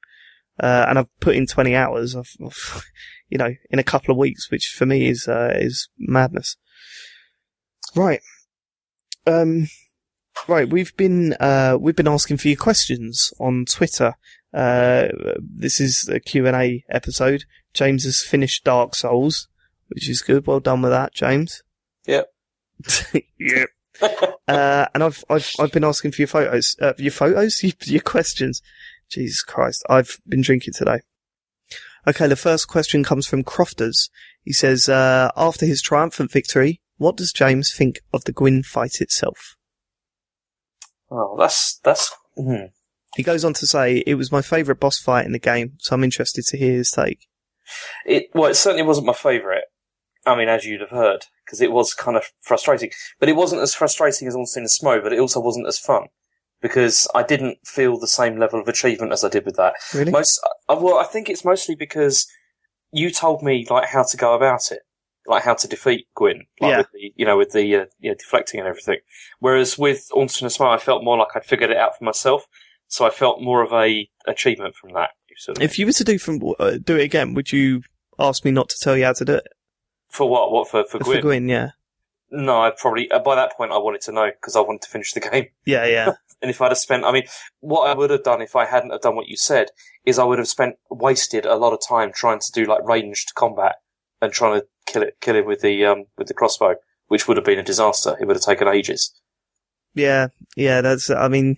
[0.60, 2.84] uh, and I've put in twenty hours of, of
[3.30, 6.58] you know in a couple of weeks, which for me is uh, is madness.
[7.96, 8.22] Right,
[9.28, 9.68] um,
[10.48, 10.70] right.
[10.70, 14.16] We've been uh, we've been asking for your questions on Twitter.
[14.54, 15.08] Uh,
[15.39, 17.46] this is a Q and A episode.
[17.74, 19.48] James has finished Dark Souls,
[19.88, 20.46] which is good.
[20.46, 21.63] Well done with that, James.
[22.06, 22.28] Yep.
[23.39, 23.70] yep.
[24.48, 28.02] Uh, and I've I've I've been asking for your photos, uh, your photos, your, your
[28.02, 28.62] questions.
[29.13, 30.99] Jesus Christ, I've been drinking today.
[32.08, 34.10] Okay, the first question comes from Crofters.
[34.41, 38.99] He says, uh, after his triumphant victory, what does James think of the Gwyn fight
[38.99, 39.56] itself?
[41.10, 42.12] Oh, that's that's.
[42.36, 42.65] Hmm.
[43.15, 45.95] He goes on to say, it was my favourite boss fight in the game, so
[45.95, 47.28] I'm interested to hear his take.
[48.06, 49.63] It well, it certainly wasn't my favourite.
[50.26, 52.91] I mean, as you'd have heard, because it was kind of frustrating.
[53.19, 56.08] But it wasn't as frustrating as Ornstein and Smough, but it also wasn't as fun
[56.63, 59.76] because I didn't feel the same level of achievement as I did with that.
[59.93, 60.12] Really?
[60.12, 62.26] Most, uh, well, I think it's mostly because
[62.91, 64.80] you told me like how to go about it,
[65.28, 66.78] like how to defeat Gwyn, like Yeah.
[66.80, 68.97] with the, you know, with the uh, you know, deflecting and everything.
[69.39, 72.47] Whereas with Ornstein and Smough, I felt more like I'd figured it out for myself,
[72.88, 75.10] so I felt more of a achievement from that.
[75.28, 75.65] if you see what I mean.
[75.69, 77.84] If you were to do from uh, do it again, would you
[78.19, 79.47] ask me not to tell you how to do it?
[80.10, 80.52] for what?
[80.52, 80.84] What for?
[80.84, 81.21] For For Gwyn?
[81.21, 81.69] Gwyn, yeah.
[82.30, 84.89] No, I probably uh, by that point I wanted to know because I wanted to
[84.89, 85.47] finish the game.
[85.65, 86.12] Yeah, yeah.
[86.43, 87.23] And if I'd have spent, I mean,
[87.62, 89.69] what I would have done if I hadn't have done what you said
[90.06, 93.34] is I would have spent wasted a lot of time trying to do like ranged
[93.34, 93.77] combat
[94.21, 96.75] and trying to kill it, kill him with the um with the crossbow,
[97.08, 98.15] which would have been a disaster.
[98.19, 99.13] It would have taken ages.
[99.95, 100.27] Yeah,
[100.58, 101.58] yeah, that's, I mean,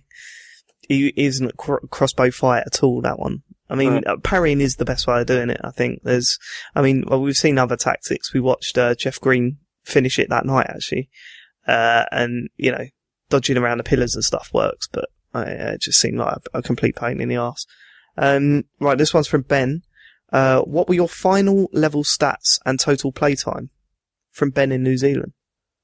[0.88, 3.42] he isn't a cr- crossbow fight at all, that one.
[3.70, 4.08] I mean, Right.
[4.08, 6.02] uh, parrying is the best way of doing it, I think.
[6.04, 6.38] There's,
[6.76, 8.34] I mean, well, we've seen other tactics.
[8.34, 11.10] We watched, uh, Jeff Green finish it that night, actually.
[11.68, 12.86] Uh, and, you know,
[13.30, 16.62] dodging around the pillars and stuff works, but uh, it just seemed like a, a
[16.62, 17.66] complete pain in the ass.
[18.18, 19.82] Um, right, this one's from Ben.
[20.32, 23.70] Uh, what were your final level stats and total playtime?
[24.32, 25.32] From Ben in New Zealand.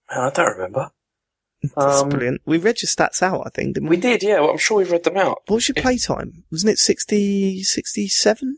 [0.10, 0.90] Man, I don't remember.
[1.76, 2.42] That's Um, brilliant.
[2.46, 3.96] We read your stats out, I think, didn't we?
[3.96, 4.40] We did, yeah.
[4.42, 5.42] Well, I'm sure we've read them out.
[5.48, 6.44] What was your playtime?
[6.52, 8.58] Wasn't it 60, 67?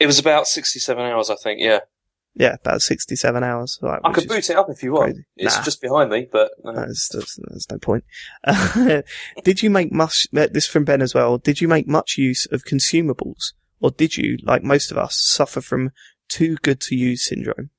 [0.00, 1.60] It was about sixty-seven hours, I think.
[1.60, 1.80] Yeah,
[2.34, 3.78] Yeah, about 67 hours.
[3.82, 5.12] I could boot it up if you want.
[5.12, 5.24] crazy.
[5.36, 5.62] It's Nah.
[5.64, 8.04] just behind me, but uh, There's, there's, there's no point.
[9.44, 12.46] did you make much, uh, this from Ben as well, did you make much use
[12.50, 13.52] of consumables?
[13.80, 15.90] Or did you, like most of us, suffer from
[16.28, 17.70] too good to use syndrome?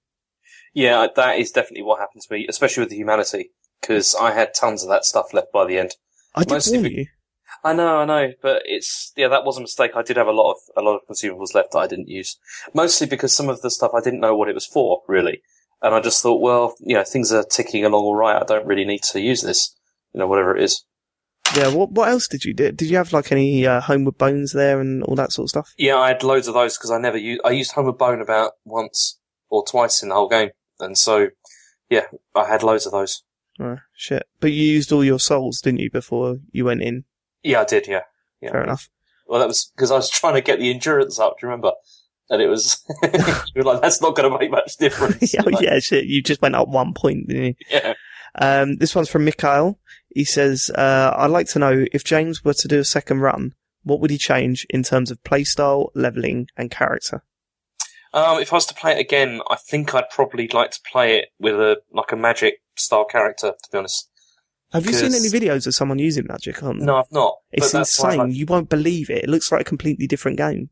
[0.75, 4.53] yeah, that is definitely what happened to me, especially with the humanity, because I had
[4.53, 5.91] tons of that stuff left by the end.
[6.35, 7.05] I did warn you.
[7.63, 9.91] I know, I know, but it's yeah, that was a mistake.
[9.95, 12.37] I did have a lot of a lot of consumables left that I didn't use,
[12.73, 15.41] mostly because some of the stuff I didn't know what it was for, really,
[15.81, 18.41] and I just thought, well, you know, things are ticking along all right.
[18.41, 19.75] I don't really need to use this,
[20.13, 20.83] you know, whatever it is.
[21.55, 22.71] Yeah, what, what else did you do?
[22.71, 25.73] Did you have like any, uh, homeward bones there and all that sort of stuff?
[25.77, 27.41] Yeah, I had loads of those because I never used.
[27.45, 30.49] I used Homeward Bone about once or twice in the whole game,
[30.79, 31.29] and so
[31.89, 33.23] yeah, I had loads of those.
[33.59, 34.23] Oh, shit.
[34.39, 37.03] But you used all your souls, didn't you, before you went in?
[37.43, 37.87] Yeah, I did.
[37.87, 38.01] Yeah,
[38.41, 38.51] yeah.
[38.51, 38.89] Fair enough.
[39.27, 41.35] Well, that was because I was trying to get the endurance up.
[41.39, 41.71] Do you remember?
[42.29, 43.11] And it was you
[43.55, 45.35] were like, that's not going to make much difference.
[45.39, 46.05] oh, Like, yeah, shit.
[46.05, 47.55] You just went up one point, didn't you?
[47.69, 47.93] yeah.
[48.35, 49.79] Um, this one's from Mikhail.
[50.09, 53.53] He says, uh, I'd like to know if James were to do a second run,
[53.83, 57.23] what would he change in terms of playstyle, leveling, and character?
[58.13, 61.17] Um, if I was to play it again, I think I'd probably like to play
[61.17, 63.51] it with a like a magic style character.
[63.51, 64.09] To be honest,
[64.73, 66.79] Have you seen any videos of someone using magic on?
[66.79, 67.37] no, I've not.
[67.51, 68.27] It's but that's why I'd insane.
[68.29, 69.23] like- You won't believe it.
[69.23, 70.69] It looks like a completely different game.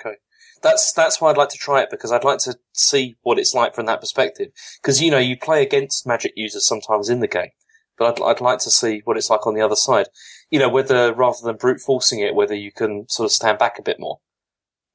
[0.00, 0.16] Okay.
[0.62, 3.52] That's that's why I'd like to try it because I'd like to see what it's
[3.52, 4.52] like from that perspective.
[4.80, 7.50] Because you know you play against magic users sometimes in the game,
[7.98, 10.06] but I'd I'd like to see what it's like on the other side.
[10.50, 13.78] You know, whether rather than brute forcing it, whether you can sort of stand back
[13.78, 14.20] a bit more.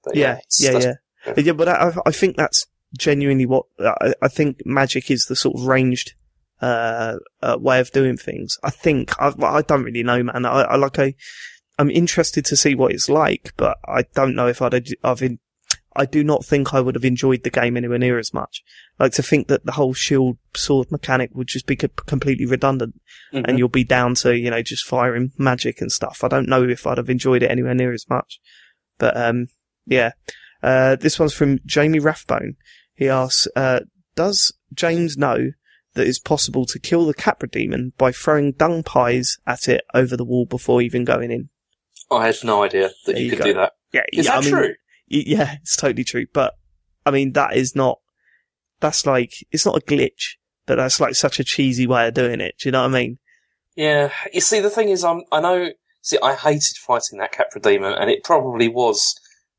[0.05, 0.93] But Yeah, it's- yeah,
[1.25, 1.33] yeah.
[1.35, 2.65] Yeah, but I, I think that's
[2.97, 6.13] genuinely what I, I think magic is the sort of ranged
[6.61, 8.57] uh, uh, way of doing things.
[8.63, 10.45] I think I, I don't really know, man.
[10.45, 11.13] I, I like I
[11.79, 15.39] I'm interested to see what it's like, but I don't know if I'd I've in,
[15.95, 18.63] I do not think I would have enjoyed the game anywhere near as much.
[18.99, 22.99] Like to think that the whole shield sword mechanic would just be co- completely redundant,
[23.33, 23.45] Mhm.
[23.47, 26.23] and you'll be down to you know just firing magic and stuff.
[26.23, 28.39] I don't know if I'd have enjoyed it anywhere near as much,
[28.97, 29.47] but um,
[29.85, 30.11] yeah.
[30.63, 32.55] Uh, this one's from Jamie Rathbone.
[32.95, 33.81] He asks, uh,
[34.15, 35.51] does James know
[35.97, 40.15] that it's possible to kill the Capra demon by throwing dung pies at it over
[40.15, 41.49] the wall before even going in?
[42.09, 43.45] I had no idea that There you, could go.
[43.45, 43.73] do that.
[43.91, 44.73] Yeah, Is yeah, that I mean, true?
[45.07, 46.25] Yeah, it's totally true.
[46.31, 46.53] But
[47.05, 47.99] I mean, that is not.
[48.79, 52.39] That's like it's not a glitch, but that's like such a cheesy way of doing
[52.41, 52.55] it.
[52.59, 53.19] Do you know what I mean?
[53.75, 55.69] Yeah, you see, the thing is, I'm, I know.
[56.01, 59.15] See, I hated fighting that Capra demon, and it probably was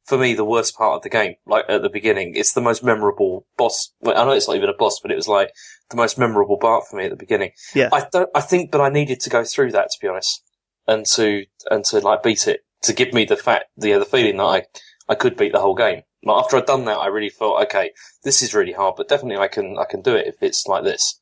[0.08, 1.34] for me the worst part of the game.
[1.46, 3.92] Like at the beginning, it's the most memorable boss.
[4.00, 5.52] Well, I know it's not even a boss, but it was like
[5.90, 7.52] the most memorable part for me at the beginning.
[7.74, 7.90] Yeah.
[7.92, 8.30] I don't.
[8.34, 10.42] I think, but I needed to go through that to be honest,
[10.86, 14.38] and to and to like beat it to give me the fact, the the feeling
[14.38, 14.62] that I
[15.08, 16.02] I could beat the whole game.
[16.24, 17.92] Like after I'd done that, I really thought, okay,
[18.24, 20.84] this is really hard, but definitely I can I can do it if it's like
[20.84, 21.20] this.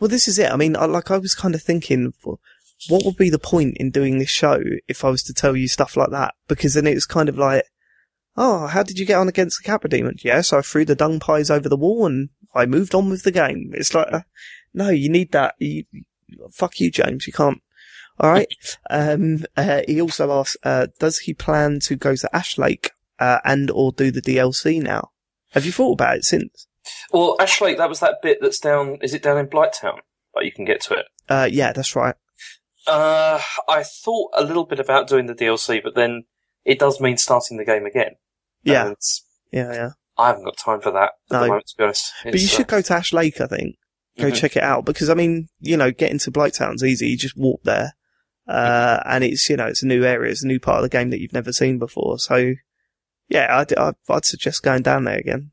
[0.00, 0.50] Well, this is it.
[0.50, 2.12] I mean, I, like I was kind of thinking,
[2.88, 5.68] what would be the point in doing this show if I was to tell you
[5.68, 6.34] stuff like that?
[6.48, 7.64] Because then it was kind of like,
[8.36, 10.16] oh, how did you get on against the Capra demon?
[10.22, 13.30] Yes, I threw the dung pies over the wall and I moved on with the
[13.30, 13.72] game.
[13.74, 14.20] It's like, uh,
[14.72, 15.54] no, you need that.
[15.58, 15.84] You,
[16.50, 17.26] fuck you, James.
[17.26, 17.60] You can't.
[18.20, 18.48] All right.
[18.90, 23.38] um, uh, he also asks, uh, does he plan to go to Ash Lake uh,
[23.44, 25.10] and or do the DLC now?
[25.52, 26.66] Have you thought about it since?
[27.12, 28.98] Well, Ash Lake, that was that bit that's down.
[29.02, 29.98] Is it down in Blighttown?
[30.34, 31.06] Like you can get to it.
[31.28, 32.14] Uh, yeah, that's right.
[32.86, 36.24] Uh, I thought a little bit about doing the DLC, but then
[36.64, 38.16] it does mean starting the game again.
[38.64, 38.96] Yeah, And
[39.52, 39.90] yeah, yeah.
[40.16, 41.40] I haven't got time for that at No.
[41.40, 42.12] the moment, to be honest.
[42.22, 43.76] But you It's, uh, should go to Ash Lake, I think.
[44.18, 44.36] Go mhm.
[44.36, 47.08] check it out because I mean, you know, getting to Blighttown's easy.
[47.08, 47.94] You just walk there,
[48.46, 50.88] uh, and it's you know it's a new area, it's a new part of the
[50.88, 52.18] game that you've never seen before.
[52.20, 52.54] So,
[53.28, 55.50] yeah, I'd I'd, I'd suggest going down there again.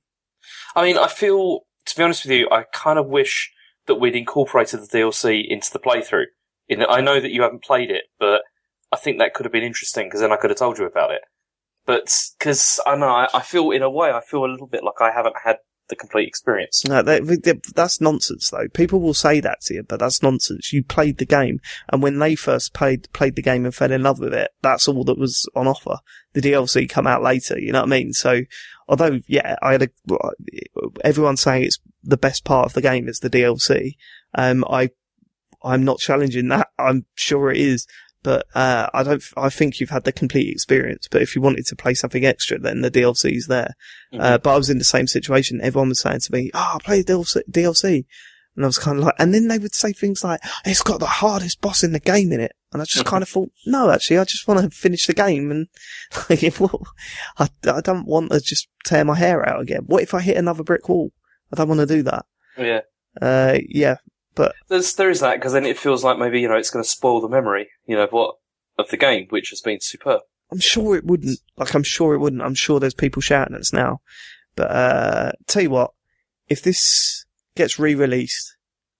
[0.75, 3.51] I mean, I feel, to be honest with you, I kind of wish
[3.87, 6.25] that we'd incorporated the DLC into the playthrough.
[6.69, 8.41] In, I know that you haven't played it, but
[8.91, 11.11] I think that could have been interesting because then I could have told you about
[11.11, 11.21] it.
[11.85, 14.83] But because I know, I, I feel in a way, I feel a little bit
[14.83, 15.57] like I haven't had
[15.91, 16.83] the complete experience.
[16.85, 18.67] No, they, they, that's nonsense though.
[18.73, 20.73] People will say that to you, but that's nonsense.
[20.73, 21.59] You played the game,
[21.91, 24.87] and when they first played played the game and fell in love with it, that's
[24.87, 25.97] all that was on offer.
[26.33, 27.59] The DLC come out later.
[27.59, 28.13] You know what I mean?
[28.13, 28.41] So,
[28.87, 29.89] although yeah, I had a
[31.03, 33.97] everyone's saying it's the best part of the game is the DLC.
[34.33, 34.89] Um, I
[35.63, 36.69] I'm not challenging that.
[36.79, 37.85] I'm sure it is.
[38.23, 39.23] But uh, I don't.
[39.35, 41.07] I think you've had the complete experience.
[41.09, 43.73] But if you wanted to play something extra, then the DLC is there.
[44.13, 45.59] Uh, but I was in the same situation.
[45.61, 48.05] Everyone was saying to me, "Oh, I play DLC, DLC,"
[48.55, 50.99] and I was kind of like, and then they would say things like, "It's got
[50.99, 53.89] the hardest boss in the game in it." And I just kind of thought, no,
[53.89, 55.67] actually, I just want to finish the game and
[56.29, 56.85] like, well,
[57.37, 59.83] I, I don't want to just tear my hair out again.
[59.87, 61.11] What if I hit another brick wall?
[61.51, 62.25] I don't want to do that.
[62.57, 62.81] Yeah.
[63.21, 63.97] Uh, yeah,
[64.35, 66.83] But there's, there is that, because then it feels like maybe, you know, it's going
[66.83, 68.35] to spoil the memory, you know, of what,
[68.79, 70.21] of the game, which has been superb.
[70.51, 71.39] I'm sure it wouldn't.
[71.57, 72.41] Like, I'm sure it wouldn't.
[72.41, 74.01] I'm sure there's people shouting at us now.
[74.55, 75.91] But, uh, tell you what,
[76.49, 78.55] if this gets re-released,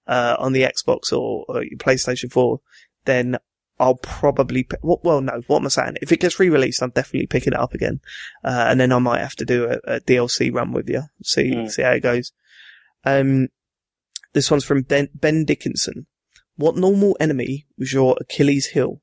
[0.07, 2.59] uh, on the Xbox or, or your PlayStation 4,
[3.05, 3.37] then
[3.79, 5.97] I'll probably, well, no, what am I saying?
[6.01, 7.99] If it gets re-released, I'm definitely picking it up again.
[8.43, 11.03] Uh, and then I might have to do a, a DLC run with you.
[11.23, 11.71] See, Mm.
[11.71, 12.31] see how it goes.
[13.05, 13.47] Um,
[14.33, 16.07] this one's from Ben, ben Dickinson.
[16.55, 19.01] What normal enemy was your Achilles heel?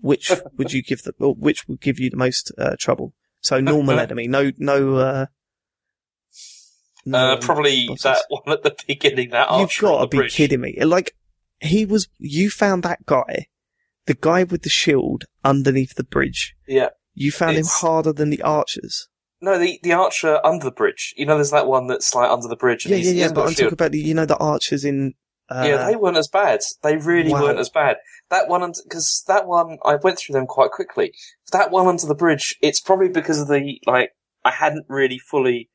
[0.00, 3.14] Which would you give the, or which would give you the most, uh, trouble?
[3.40, 5.26] So normal enemy, no, no, uh,
[7.06, 8.02] no, Uh, probably bosses.
[8.02, 10.34] that one at the beginning, that You've got to be bridge.
[10.34, 10.82] kidding me.
[10.84, 11.12] Like,
[11.60, 13.46] he was, you found that guy,
[14.06, 16.54] the guy with the shield underneath the bridge.
[16.66, 16.90] Yeah.
[17.14, 19.08] You found him harder than the archers.
[19.42, 21.14] No, the, the archer under the bridge.
[21.16, 22.84] You know, there's that one that's like under the bridge.
[22.84, 25.14] And Yeah, he's, yeah, yeah, but I'm talking about the, you know, the archers in,
[25.48, 26.60] uh, yeah, they weren't as bad.
[26.82, 27.42] They really Wow.
[27.42, 27.96] weren't as bad.
[28.28, 31.12] That one, because that one, I went through them quite quickly.
[31.52, 34.10] That one under the bridge, it's probably because of the, like,
[34.44, 35.70] I hadn't really fully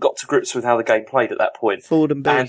[0.00, 1.82] got to grips with how the game played at that point.
[1.82, 2.30] Ford and B.
[2.30, 2.48] And,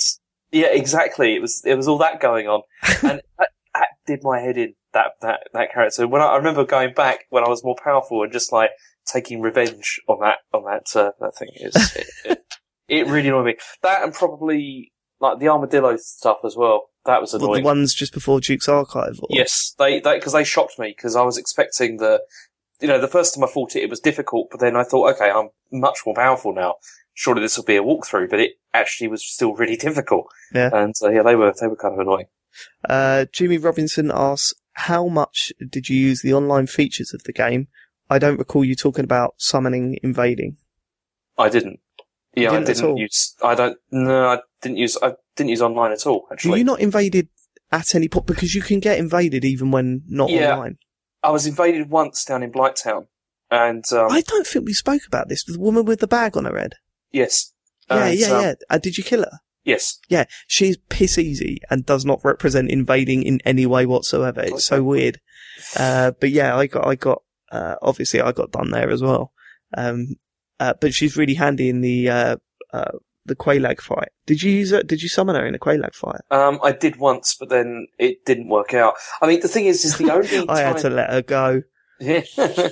[0.52, 1.36] yeah, exactly.
[1.36, 2.62] It was, it was all that going on.
[3.04, 6.08] and that, that did my head in, that, that, that character.
[6.08, 8.72] When I, I remember going back when I was more powerful and just like
[9.06, 11.50] taking revenge on that, on that, uh, that thing.
[11.56, 12.44] It's, it, it,
[12.88, 13.56] it really annoyed me.
[13.84, 16.88] That and probably, like, the armadillo stuff as well.
[17.06, 17.64] That was Well, annoying.
[17.64, 19.20] the ones just before Duke's Archive.
[19.22, 22.22] Or, Yes, they because they, shocked me because I was expecting the,
[22.80, 25.16] you know, the first time I fought it, it was difficult, but then I thought,
[25.16, 26.76] okay, I'm much more powerful now.
[27.14, 30.28] Surely this will be a walkthrough, but it actually was still really difficult.
[30.54, 30.70] Yeah.
[30.74, 32.28] and uh, yeah, they were they were kind of annoying.
[32.88, 37.68] Uh, Jimmy Robinson asks, how much did you use the online features of the game?
[38.12, 40.58] I don't recall you talking about summoning invading.
[41.38, 41.80] I didn't.
[42.36, 43.36] Yeah, didn't I didn't use.
[43.44, 43.78] I don't.
[43.92, 44.98] No, I didn't use.
[45.02, 46.28] I didn't use online at all.
[46.32, 47.30] Actually, you not invaded
[47.72, 48.28] at any point?
[48.28, 50.54] Because you can get invaded even when not Yeah.
[50.54, 50.78] online.
[51.24, 53.08] I was invaded once down in Blighttown,
[53.50, 55.44] and um, I don't think we spoke about this.
[55.44, 56.74] The woman with the bag on her head.
[57.12, 57.54] yes,
[57.90, 58.54] Yeah, And, yeah, um, yeah.
[58.70, 59.40] Uh, did you kill her?
[59.64, 64.42] yes, Yeah, she's piss easy and does not represent invading in any way whatsoever.
[64.42, 65.20] It's so weird.
[65.78, 69.32] Uh, but yeah, I got, I got, uh, obviously I got done there as well.
[69.78, 70.16] Um,
[70.60, 72.36] uh, but she's really handy in the, uh,
[72.74, 72.92] uh,
[73.26, 74.10] the Quelaag fight.
[74.26, 74.88] Did you use it?
[74.88, 76.22] Did you summon her in a Quelaag fight?
[76.32, 78.96] Um, I did once, but then it didn't work out.
[79.22, 81.62] I mean, the thing is, is the only I had to let her go.
[82.00, 82.24] Yeah.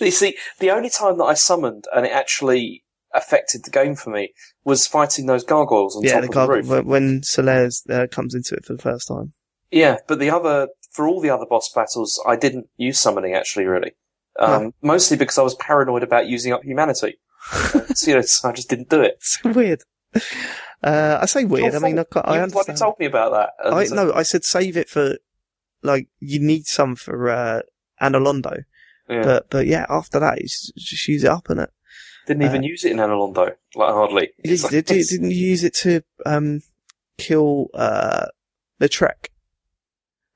[0.00, 4.10] you see, the only time that I summoned and it actually affected the game for
[4.10, 4.32] me
[4.64, 6.66] was fighting those gargoyles on yeah, top the of the roof.
[6.68, 9.32] when, when Solaire uh, comes into it for the first time.
[9.70, 13.64] Yeah, but the other, for all the other boss battles, I didn't use summoning actually,
[13.64, 13.92] really.
[14.38, 17.18] Um, Mostly because I was paranoid about using up humanity.
[17.94, 19.14] so, you know, so I just didn't do it.
[19.16, 19.82] It's weird.
[20.82, 21.74] Uh, I say weird.
[21.74, 22.50] I mean, I, I you understand.
[22.66, 23.50] bloody told me about that.
[23.72, 25.16] I no, I said save it for
[25.82, 27.62] like you need some for uh
[28.00, 28.64] Anor Londo.
[29.08, 29.22] yeah.
[29.22, 31.70] But but yeah, after that it's just use it up and it.
[32.26, 34.30] didn't even uh, use it in Anor Londo, like hardly.
[34.38, 36.62] It's like- did, didn't use it to um
[37.16, 38.26] kill uh
[38.78, 39.30] the Trek?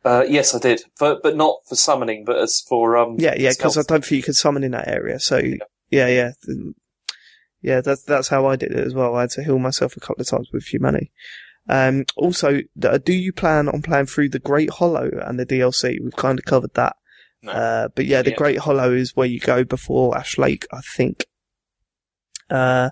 [0.04, 3.16] Uh, yes, I did, but but not for summoning, but as for um.
[3.18, 5.18] Yeah, yeah, because I don't think you could summon in that area.
[5.20, 6.30] So yeah, yeah.
[6.44, 6.58] th-
[7.60, 9.14] Yeah, that's that's how I did it as well.
[9.14, 11.12] I had to heal myself a couple of times with a humanity.
[11.68, 15.98] Um, also, do you plan on playing through the Great Hollow and the DLC?
[16.02, 16.96] We've kind of covered that.
[17.40, 17.52] No.
[17.52, 18.36] Uh, but yeah, the Yeah.
[18.36, 21.24] Great Hollow is where you go before Ash Lake, I think.
[22.50, 22.90] Uh,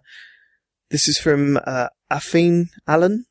[0.90, 3.27] this is from, uh, Afine Allen.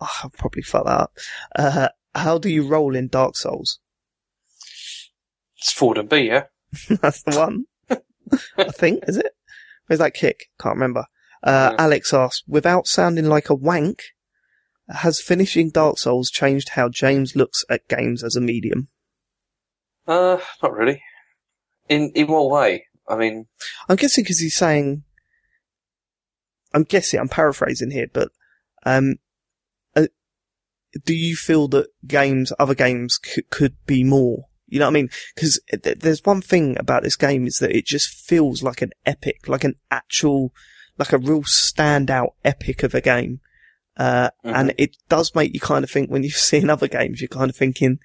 [0.00, 1.16] Oh, I'll probably fuck that up.
[1.54, 3.78] Uh, how do you roll in Dark Souls?
[5.56, 6.44] it's Ford and B, yeah.
[7.00, 7.64] That's the one.
[8.58, 9.32] I think, is it?
[9.86, 10.46] Where's that kick?
[10.60, 11.06] Can't remember.
[11.42, 11.84] Uh, Yeah.
[11.84, 14.02] Alex asks, without sounding like a wank,
[14.88, 18.88] has finishing Dark Souls changed how James looks at games as a medium?
[20.06, 21.02] Uh, not really.
[21.88, 22.86] In in what way?
[23.08, 23.46] I mean,
[23.88, 25.04] I'm guessing because he's saying,
[26.74, 28.30] I'm guessing, I'm paraphrasing here, but,
[28.84, 29.16] um,
[31.04, 34.44] do you feel that games, other games c- could be more?
[34.66, 35.08] You know what I mean?
[35.34, 38.92] Because th- there's one thing about this game is that it just feels like an
[39.06, 40.52] epic, like an actual,
[40.98, 43.40] like a real standout epic of a game.
[43.96, 47.20] Uh, and it does make you kind of think when you see in other games,
[47.20, 47.98] you're kind of thinking,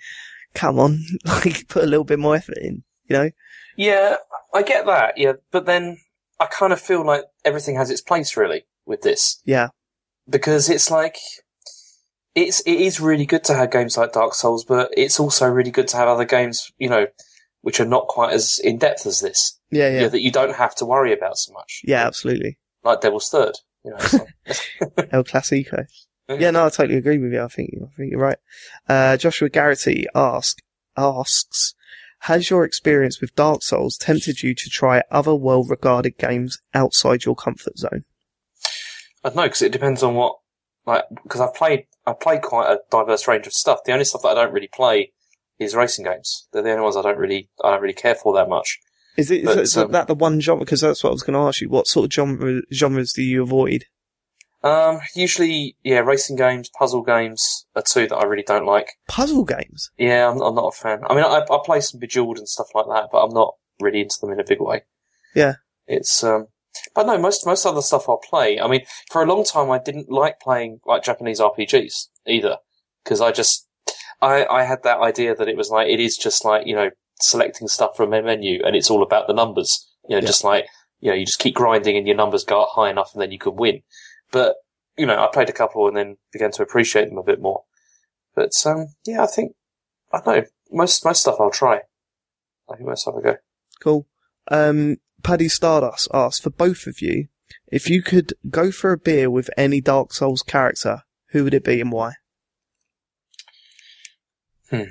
[0.53, 3.29] come on, like put a little bit more effort in, you know?
[3.75, 4.15] yeah,
[4.53, 5.17] I get that.
[5.17, 5.97] Yeah, but then
[6.39, 9.69] I kind of feel like everything has its place really with this Yeah.
[10.29, 11.17] because it's like
[12.35, 15.71] it's it is really good to have games like Dark Souls, but it's also really
[15.71, 17.07] good to have other games, you know,
[17.61, 19.59] which are not quite as in depth as this.
[19.71, 21.81] Yeah, You know, yeah, that you don't have to worry about so much.
[21.83, 22.57] yeah, absolutely.
[22.83, 23.55] Like Devil's Third.
[23.85, 24.27] You know, so-
[25.11, 25.85] El Clasico.
[26.29, 27.41] Yeah, no, I totally agree with you.
[27.43, 28.37] I think I think you're right.
[28.87, 30.57] Uh, Joshua Garrity ask
[30.95, 31.73] asks,
[32.19, 37.35] has your experience with Dark Souls tempted you to try other well-regarded games outside your
[37.35, 38.05] comfort zone?
[39.23, 40.37] I don't know because it depends on what
[40.85, 43.79] like because I've played I've played quite a diverse range of stuff.
[43.85, 45.11] The only stuff that I don't really play
[45.59, 46.47] is racing games.
[46.51, 48.79] They're the only ones I don't really I don't really care for that much.
[49.17, 50.65] Is it is But, is um, that the one genre?
[50.65, 51.69] Because that's what I was going to ask you.
[51.69, 53.85] What sort of genre, genres do you avoid?
[54.63, 58.87] Um, usually, yeah, racing games, puzzle games are two that I really don't like.
[59.09, 59.91] Puzzle games.
[59.97, 61.01] Yeah, I'm, I'm not a fan.
[61.07, 64.01] I mean, I, I play some Bejeweled and stuff like that, but I'm not really
[64.01, 64.83] into them in a big way.
[65.35, 65.55] Yeah.
[65.85, 66.47] It's um,
[66.95, 68.59] but no, most most other stuff I'll play.
[68.59, 72.57] I mean, for a long time I didn't like playing like Japanese RPGs either
[73.03, 73.67] because I just
[74.21, 76.89] I I had that idea that it was like it is just like you know
[77.21, 79.87] selecting stuff from a menu and it's all about the numbers.
[80.07, 80.27] You know, Yeah.
[80.27, 80.65] just like
[80.99, 83.31] you know you just keep grinding and your numbers go up high enough and then
[83.31, 83.81] you can win.
[84.31, 84.55] But
[84.97, 87.63] you know, I played a couple and then began to appreciate them a bit more.
[88.35, 89.53] But um, yeah, I think
[90.11, 91.81] I don't know most most stuff I'll try.
[92.71, 93.35] I think most stuff I go.
[93.81, 94.07] Cool.
[94.49, 97.27] Um, Paddy Stardust asks for both of you
[97.67, 101.63] if you could go for a beer with any Dark Souls character, who would it
[101.63, 102.13] be and why?
[104.69, 104.83] Hmm.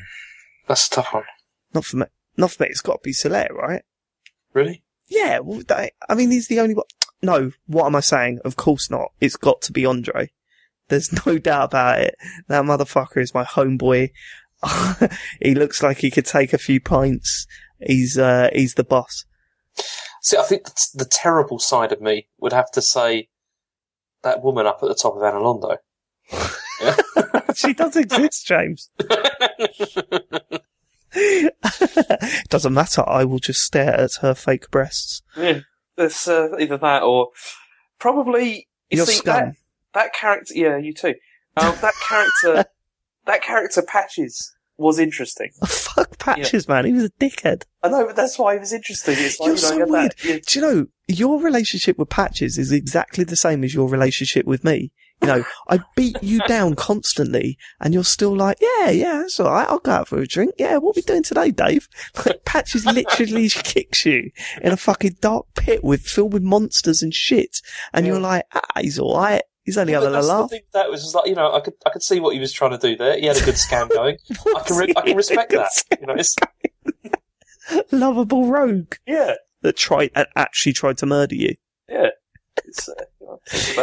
[0.69, 1.25] That's a tough one.
[1.75, 2.07] Not for me.
[2.37, 2.69] Not for me.
[2.71, 3.83] It's got to be Solaire, right?
[4.53, 4.83] Really?
[5.09, 5.41] Yeah.
[5.41, 6.85] Well, that- I mean, he's the only one.
[7.23, 7.53] No.
[7.67, 8.41] What am I saying?
[8.45, 9.13] Of course not.
[9.21, 10.31] It's got to be Andre.
[10.89, 12.15] There's no doubt about it.
[12.49, 14.11] That motherfucker is my homeboy.
[15.41, 17.47] he looks like he could take a few pints.
[17.81, 19.25] He's uh, he's the boss.
[20.23, 23.29] See, I think the, the terrible side of me would have to say
[24.23, 25.77] that woman up at the top of Anor Londo.
[27.57, 28.89] she does exist, James.
[32.49, 33.03] Doesn't matter.
[33.07, 35.23] I will just stare at her fake breasts.
[35.37, 35.61] Yeah,
[35.97, 37.31] there's uh, either that or
[37.99, 39.35] probably you Your see scum.
[39.35, 39.57] that
[39.93, 40.55] that character.
[40.55, 41.15] Yeah, you too.
[41.57, 42.71] Um, that character,
[43.27, 45.51] that character Patches was interesting.
[45.67, 46.85] Fuck Patches, man.
[46.85, 47.65] He was a dickhead.
[47.83, 49.15] I know, but that's why he was interesting.
[49.19, 50.13] It's like You're you know, so weird.
[50.13, 53.89] That, yeah, Do you know your relationship with Patches is exactly the same as your
[53.89, 54.93] relationship with me?
[55.21, 59.53] You know, I beat you down constantly, and you're still like, yeah, yeah, that's all
[59.53, 59.69] right.
[59.69, 60.55] I'll go out for a drink.
[60.59, 61.89] Yeah, what we doing today, Dave?
[62.27, 64.31] Like, Patches literally kicks you
[64.63, 67.61] in a fucking dark pit with filled with monsters and shit,
[67.93, 68.13] and Yeah.
[68.13, 69.43] you're like, ah, he's all right.
[69.65, 70.51] He's only But having a that's laugh.
[70.73, 72.73] that was just like you know I could I could see what he was trying
[72.73, 73.19] to do there.
[73.19, 74.17] He had a good scam going.
[74.57, 75.85] I can re- I can respect that.
[76.01, 76.35] You know, it's,
[77.93, 81.55] Lovable rogue yeah, that tried and actually tried to murder you.
[81.89, 82.09] yeah.
[82.59, 83.79] Uh, you know, it's.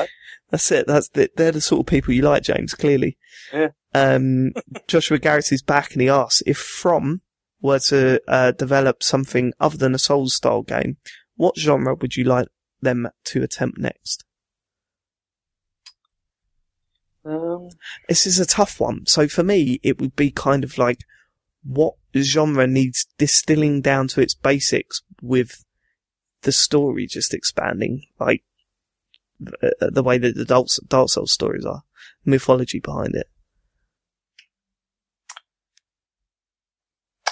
[0.51, 0.88] That's it.
[0.88, 2.73] That's the, they're the sort of people you like, James.
[2.73, 3.17] Clearly.
[3.53, 3.69] Yeah.
[3.93, 4.51] Um,
[4.88, 7.21] Joshua Garrett is back, and he asks if From
[7.61, 10.97] were to uh, develop something other than a Souls style game,
[11.36, 12.47] what genre would you like
[12.82, 14.23] them to attempt next?
[17.26, 17.70] Um,
[18.07, 19.05] This is a tough one.
[19.05, 20.99] So for me, it would be kind of like
[21.63, 25.65] what genre needs distilling down to its basics with
[26.41, 28.43] the story just expanding, like
[29.39, 31.84] the, the way that the Dark, Dark Souls stories are,
[32.26, 33.28] mythology behind it.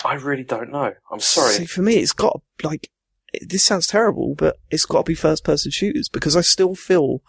[0.06, 0.94] I really don't know.
[1.12, 1.54] I'm sorry.
[1.54, 2.90] See, for me, it's got like
[3.42, 7.22] this sounds terrible, but it's got to be first person shooters because I still feel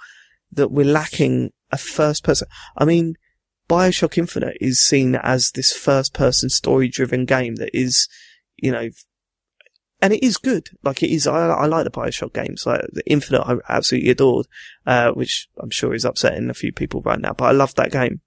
[0.52, 2.48] that we're lacking a first person.
[2.76, 3.14] I mean,
[3.68, 8.08] Bioshock Infinite is seen as this first person story driven game that is,
[8.56, 8.88] you know,
[10.00, 10.70] and it is good.
[10.82, 11.26] Like it is.
[11.26, 12.64] I, I like the Bioshock games.
[12.66, 14.46] Like the Infinite, I absolutely adored,
[14.86, 17.32] uh, which I'm sure is upsetting a few people right now.
[17.32, 18.20] But I love that game.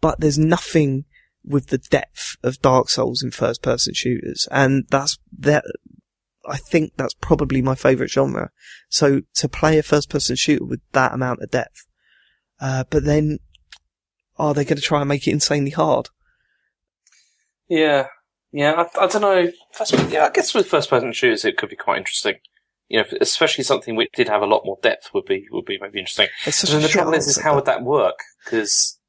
[0.00, 1.04] But there's nothing
[1.44, 4.48] with the depth of Dark Souls in first person shooters.
[4.50, 5.64] And that's that.
[6.48, 8.50] I think that's probably my favorite genre.
[8.88, 11.85] So to play a first person shooter with that amount of depth,
[12.60, 13.38] uh, but then
[14.38, 16.08] are they going to try and make it insanely hard?
[17.68, 18.08] Yeah,
[18.52, 18.72] yeah.
[18.72, 19.50] I, I don't know.
[19.72, 22.34] First, yeah, I guess with first-person shooters, it could be quite interesting.
[22.88, 25.78] You know, especially something which did have a lot more depth would be would be
[25.80, 26.28] maybe interesting.
[26.44, 28.20] And the trouble is, is how would that work?
[28.44, 29.00] Because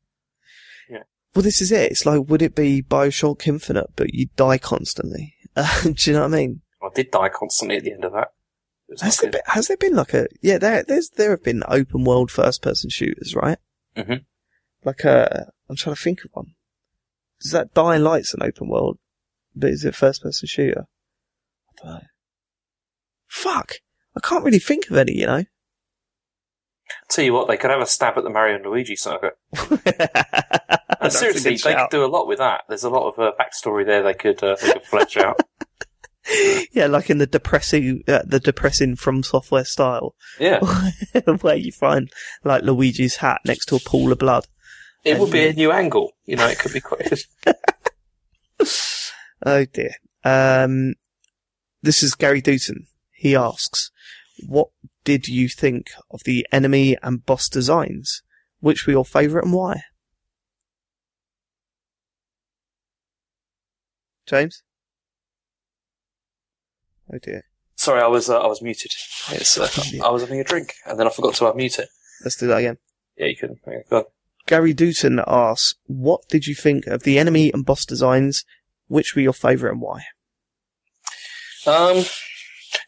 [0.89, 1.04] yeah.
[1.36, 1.91] Well, this is it.
[1.91, 5.36] It's like, would it be Bioshock Infinite, but you die constantly?
[5.56, 6.62] Uh, do you know what I mean?
[6.82, 8.30] I did die constantly at the end of that.
[9.02, 10.58] Has there, been, has there been like a yeah?
[10.58, 13.58] There, there's there have been open world first person shooters, right?
[13.98, 14.26] Mhm.
[14.86, 16.54] Like a, I'm trying to think of one.
[17.42, 18.98] Does that Dying Light's an open world,
[19.56, 20.86] but is it first person shooter?
[21.70, 22.02] I don't know.
[23.28, 23.74] Fuck,
[24.16, 25.18] I can't really think of any.
[25.18, 25.44] You know,
[27.10, 29.32] Tell you what, they could have a stab at the Mario and Luigi saga.
[31.00, 31.92] And seriously, they shout.
[31.92, 32.64] could do a lot with that.
[32.68, 35.40] There's a lot of uh, backstory there they could uh, they could flesh out.
[36.71, 40.59] yeah, like in the depressing, uh, the depressing from software style, Yeah,
[41.41, 42.11] where you find
[42.43, 44.45] like Luigi's hat next to a pool of blood.
[45.05, 46.11] it would be a new angle.
[46.25, 47.25] You know, it could be quite.
[49.45, 49.91] Oh dear.
[50.23, 50.95] Um,
[51.84, 52.88] this is Gary Dutton.
[53.11, 53.91] He asks,
[54.47, 54.69] "What
[55.03, 58.23] did you think of the enemy and boss designs?
[58.59, 59.84] Which were your favourite and why?"
[64.25, 64.63] James.
[67.14, 67.43] Oh dear.
[67.76, 68.91] Sorry, I was uh, I was muted.
[69.32, 69.68] It's, uh.
[70.03, 71.89] I was having a drink and then I forgot to unmute it.
[72.24, 72.78] Let's do that again.
[73.18, 73.55] Yeah, you can.
[73.89, 74.03] Go on.
[74.47, 78.45] Gary Dutton asks, "What did you think of the enemy and boss designs?
[78.88, 80.03] Which were your favourite and why?"
[81.66, 82.05] Um,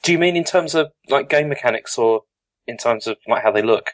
[0.04, 2.24] do you mean in terms of like game mechanics or
[2.66, 3.92] in terms of like how they look?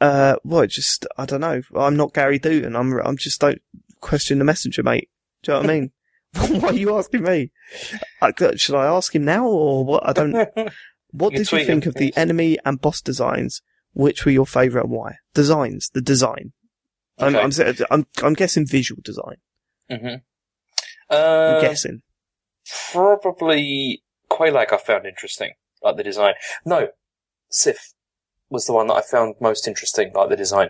[0.00, 1.62] Uh, well, just I don't know.
[1.76, 2.76] I'm not Gary Dutton.
[2.76, 3.60] I'm I'm just don't
[4.00, 5.08] question the messenger, mate.
[5.42, 5.92] Do you know what I mean?
[6.60, 7.50] Why are you asking me?
[8.56, 10.08] Should I ask him now or what?
[10.08, 10.48] I don't.
[11.10, 13.62] What You did you think of the enemy and boss designs?
[13.94, 15.16] Which were your favourite and why?
[15.32, 16.52] Designs, the design.
[17.18, 17.50] I'm, I'm
[17.90, 19.36] I'm I'm guessing visual design.
[19.90, 20.16] hmm
[21.10, 22.02] I'm Uh, guessing.
[22.92, 25.52] probably Quelaag I found interesting,
[25.82, 26.34] like the design.
[26.66, 26.88] No,
[27.50, 27.94] Sif
[28.50, 30.68] was the one that I found most interesting, like the design.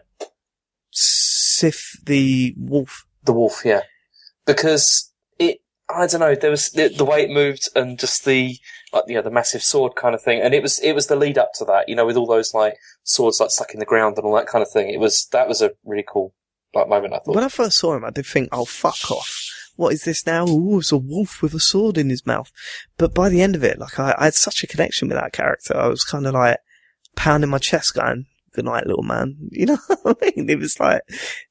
[0.92, 3.04] Sif the wolf.
[3.24, 3.82] The wolf, yeah,
[4.46, 5.58] because it.
[5.90, 6.34] I don't know.
[6.34, 8.58] There was the, the way it moved and just the
[8.92, 11.16] like you know the massive sword kind of thing, and it was it was the
[11.16, 11.88] lead up to that.
[11.88, 12.74] You know, with all those like
[13.04, 14.90] swords like stuck in the ground and all that kind of thing.
[14.90, 16.34] It was that was a really cool
[16.74, 17.14] like moment.
[17.14, 17.34] I thought.
[17.34, 20.44] When I first saw him, I did think, "Oh fuck off." What is this now?
[20.44, 22.50] Ooh, it's a wolf with a sword in his mouth.
[22.96, 25.32] But by the end of it, like I, I had such a connection with that
[25.32, 25.76] character.
[25.76, 26.58] I was kind of like
[27.14, 30.50] pounding my chest, going, "Good night, little man." You know what I mean?
[30.50, 31.02] It was like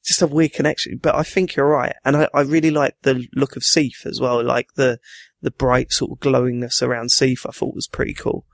[0.04, 0.98] just a weird connection.
[0.98, 4.20] But I think you're right, and I, I really like the look of Seath as
[4.20, 4.42] well.
[4.42, 4.98] Like the
[5.40, 8.44] the bright sort of glowingness around Seath, I thought was pretty cool.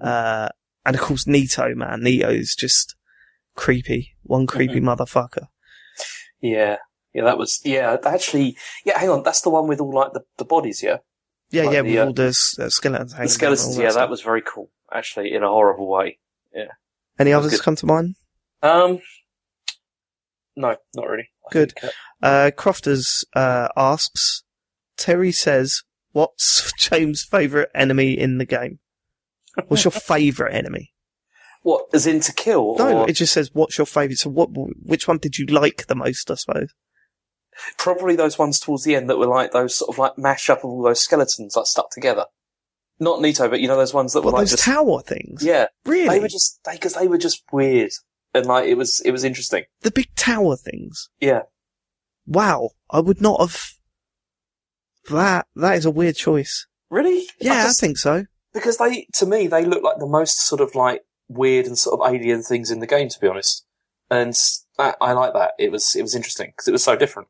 [0.00, 0.48] Uh,
[0.84, 2.96] and of course, Nito, man, Nito's just
[3.54, 4.16] creepy.
[4.22, 5.48] One creepy motherfucker.
[6.40, 6.76] Yeah,
[7.12, 7.96] yeah, that was yeah.
[8.04, 8.98] Actually, yeah.
[8.98, 10.82] Hang on, that's the one with all like the, the bodies.
[10.82, 10.98] Yeah,
[11.50, 12.28] Yeah, Like yeah, the, with uh, all the
[12.60, 13.78] uh, skeletons hanging the skeletons.
[13.78, 14.10] Yeah, that stuff.
[14.10, 14.70] was very cool.
[14.92, 16.18] Actually, in a horrible way.
[17.18, 17.62] Any others good.
[17.62, 18.16] come to mind?
[18.62, 19.00] Um,
[20.56, 21.28] no, not really.
[21.46, 21.72] I Good.
[21.80, 21.92] think,
[22.22, 24.42] uh, Uh, Crofters uh, asks,
[24.96, 28.78] Terry says, what's James' favourite enemy in the game?
[29.68, 30.90] What's your favourite enemy?
[31.62, 32.76] what as in to kill?
[32.76, 34.18] No, or it just says, what's your favourite?
[34.18, 36.74] So what, which one did you like the most, I suppose?
[37.78, 40.58] probably those ones towards the end that were like those sort of like mash up
[40.58, 42.24] of all those skeletons like stuck together.
[43.00, 45.42] Not Nito, but you know those ones that were What, like those just tower things?
[45.44, 45.66] yeah.
[45.84, 46.08] Really?
[46.08, 47.90] They were just because they were just weird
[48.32, 49.64] and like it was it was interesting.
[49.82, 51.08] the big tower things?
[51.20, 51.42] Yeah.
[52.26, 52.70] Wow.
[52.90, 53.60] I would not have...
[55.10, 56.66] That, that is a weird choice.
[56.90, 57.26] Really?
[57.40, 58.24] Yeah, I just- think so.
[58.52, 62.00] because they to me they look like the most sort of like weird and sort
[62.00, 63.66] of alien things in the game to be honest
[64.10, 64.34] and
[64.78, 67.28] I, I like that it was it was interesting because it was so different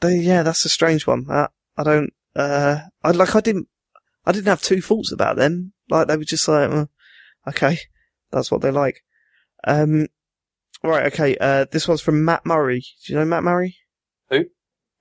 [0.00, 1.26] They, yeah, that's a strange one.
[1.28, 3.68] I, I don't, uh, I like, I didn't,
[4.26, 5.72] I didn't have two thoughts about them.
[5.88, 6.86] Like, they were just like, uh,
[7.48, 7.78] okay,
[8.30, 9.04] that's what they like.
[9.66, 10.08] Um,
[10.82, 12.80] right, okay, uh, this one's from Matt Murray.
[12.80, 13.76] Do you know Matt Murray?
[14.30, 14.44] Who?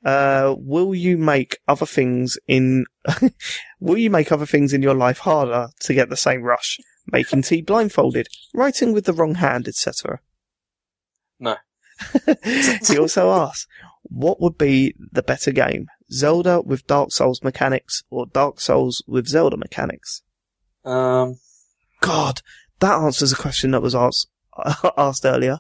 [0.04, 2.86] Uh, will you make other things in,
[3.80, 6.80] will you make other things in your life harder to get the same rush?
[7.08, 10.20] Making tea blindfolded, writing with the wrong hand, etc.
[11.40, 11.58] No.
[12.88, 13.68] he also asks,
[14.04, 15.88] what would be the better game?
[16.14, 20.22] Zelda with Dark Souls mechanics or Dark Souls with Zelda mechanics?
[20.86, 21.38] um
[22.02, 22.42] God,
[22.80, 24.28] that answers a question that was asked,
[24.98, 25.60] asked earlier.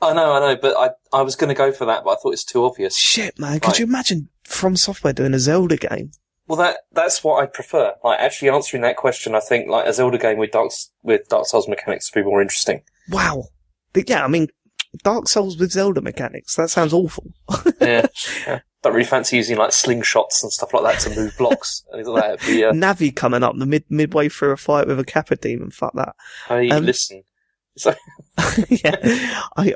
[0.00, 2.16] I know I know but I I was going to go for that but I
[2.16, 6.10] thought it's too obvious Shit, man, could you imagine From Software doing a Zelda game?
[6.48, 9.92] well that that's what I prefer like actually answering that question I think like a
[9.92, 10.70] Zelda game with Dark
[11.02, 13.44] with Dark Souls mechanics would be more interesting Wow.
[13.92, 14.48] But yeah, I mean,
[15.02, 17.32] Dark Souls with Zelda mechanics, that sounds awful.
[17.80, 18.06] yeah,
[18.46, 18.60] yeah.
[18.82, 22.38] don't really fancy using like slingshots and stuff like that to move blocks Anything like
[22.38, 25.36] that be, uh, Navi coming up the mid midway through a fight with a Capra
[25.36, 26.14] demon, fuck that.
[26.48, 27.24] hey Um, listen
[27.76, 27.94] so
[28.68, 29.74] yeah, I,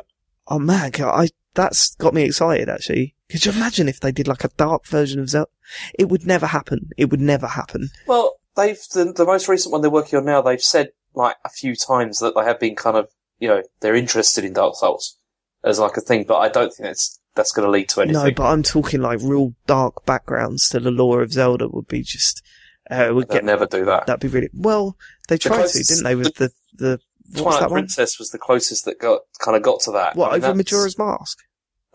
[0.48, 3.14] oh man, I, that's got me excited actually.
[3.28, 5.50] Could you imagine if they did like a dark version of Zelda?
[5.98, 6.90] It would never happen.
[6.96, 7.90] It would never happen.
[8.06, 10.42] Well, they've the, the most recent one they're working on now.
[10.42, 13.08] They've said like a few times that they have been kind of
[13.40, 15.16] you know they're interested in Dark Souls
[15.64, 18.22] as like a thing, but I don't think that's that's going to lead to anything.
[18.22, 22.02] No, but I'm talking like real dark backgrounds to the lore of Zelda would be
[22.02, 22.42] just,
[22.90, 24.06] uh, would get, never do that.
[24.06, 24.96] that'd be really, well,
[25.28, 26.14] They tried closest- to, didn't they?
[26.16, 27.00] With the the
[27.36, 27.80] Twilight that one?
[27.82, 30.16] Princess was the closest that got kind of got to that.
[30.16, 31.38] What I mean, over Majora's Mask?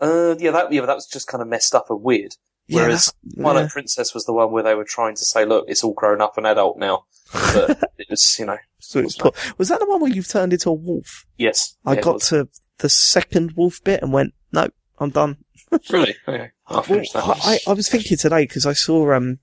[0.00, 2.32] Uh, yeah, that yeah, but that was just kind of messed up and weird.
[2.68, 3.68] Whereas that's- Twilight yeah.
[3.72, 6.36] Princess was the one where they were trying to say, look, it's all grown up
[6.38, 7.04] and adult now.
[7.32, 10.70] But it was, you know, So po- was that the one where you've turned into
[10.70, 11.26] a wolf?
[11.38, 11.76] yes.
[11.84, 12.28] I yeah, got was.
[12.28, 12.48] to
[12.78, 14.68] the second wolf bit and went, no,
[14.98, 15.38] I'm done.
[15.90, 16.14] really.
[16.28, 17.38] Okay, I'll Well, that.
[17.44, 19.38] I, I was thinking today because I saw um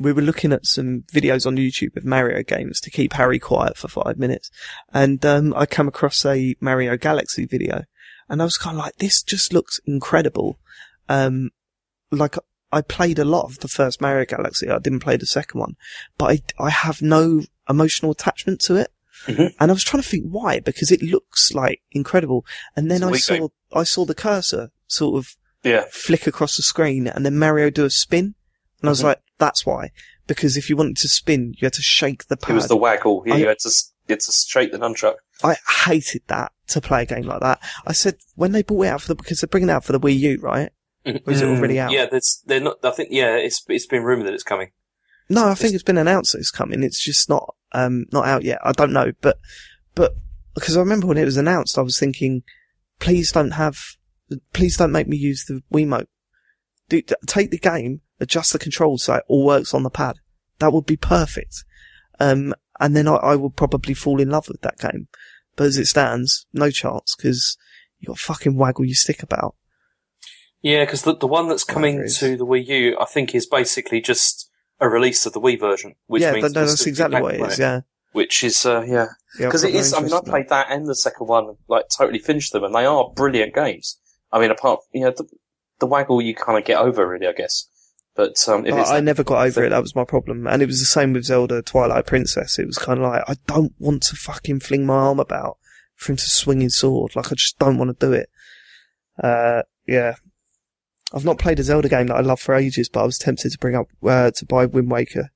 [0.00, 3.76] we were looking at some videos on YouTube of Mario games to keep Harry quiet
[3.76, 4.50] for five minutes,
[4.92, 7.84] and um I came across a Mario Galaxy video,
[8.28, 10.58] and I was kind of like, this just looks incredible.
[11.08, 11.50] Um,
[12.10, 12.36] like
[12.72, 15.76] I played a lot of the first Mario Galaxy, I didn't play the second one,
[16.18, 16.26] but
[16.58, 18.90] I I have no emotional attachment to it.
[19.26, 19.52] Mhm.
[19.58, 22.44] And I was trying to think why, because it looks like incredible.
[22.76, 23.48] And then I saw, game.
[23.72, 25.84] I saw the cursor sort of yeah.
[25.90, 28.34] flick across the screen and then Mario do a spin.
[28.80, 29.04] And I was Mhm.
[29.04, 29.90] like, that's why.
[30.26, 32.50] Because if you wanted to spin, you had to shake the pad.
[32.50, 33.22] It was the waggle.
[33.26, 33.70] Yeah, I- you had to,
[34.08, 35.14] you had to shake the nunchuck.
[35.42, 35.56] I
[35.86, 37.60] hated that to play a game like that.
[37.86, 39.92] I said, when they brought it out for the, because they're bringing it out for
[39.92, 40.70] the Wii U, right?
[41.06, 41.90] Or is it already out?
[41.90, 44.70] Mm, Yeah, there's, they're not, I think, yeah, it's, it's been rumoured that it's coming.
[45.28, 46.82] No, I think it's been announced that it's coming.
[46.82, 48.58] It's just not, um, not out yet.
[48.64, 49.38] I don't know, but,
[49.94, 50.14] but,
[50.54, 52.42] because I remember when it was announced, I was thinking,
[52.98, 53.76] please don't have,
[54.52, 56.06] please don't make me use the Wiimote.
[56.88, 60.16] Do, take the game, adjust the controls so it all works on the pad.
[60.60, 61.64] That would be perfect.
[62.18, 65.08] Um, and then I, I would probably fall in love with that game.
[65.56, 67.56] But as it stands, no chance, because
[67.98, 69.54] you got to fucking waggle your stick about.
[70.66, 74.00] Yeah, because the, the one that's coming to the Wii U, I think, is basically
[74.00, 74.50] just
[74.80, 77.40] a release of the Wii version, which yeah, means that, no, that's exactly what it
[77.40, 77.82] is, yeah.
[78.10, 79.06] Which is, uh, yeah,
[79.38, 79.94] Yeah, because got it is.
[79.94, 82.84] I mean, I played that and the second one, like totally finished them, and they
[82.84, 84.00] are brilliant games.
[84.32, 85.28] I mean, apart, you know, the,
[85.78, 87.68] the waggle you kind of get over, really, I guess.
[88.16, 89.68] But um, if it's I, I never got over it.
[89.68, 92.58] That was my problem, and it was the same with Zelda Twilight Princess.
[92.58, 95.58] It was kind of like I don't want to fucking fling my arm about
[95.94, 97.14] for him to swing his sword.
[97.14, 98.30] Like I just don't want to do it.
[99.22, 100.16] Uh, yeah.
[101.12, 103.52] I've not played a Zelda game that I love for ages, but I was tempted
[103.52, 105.30] to bring up uh, to buy Wind Waker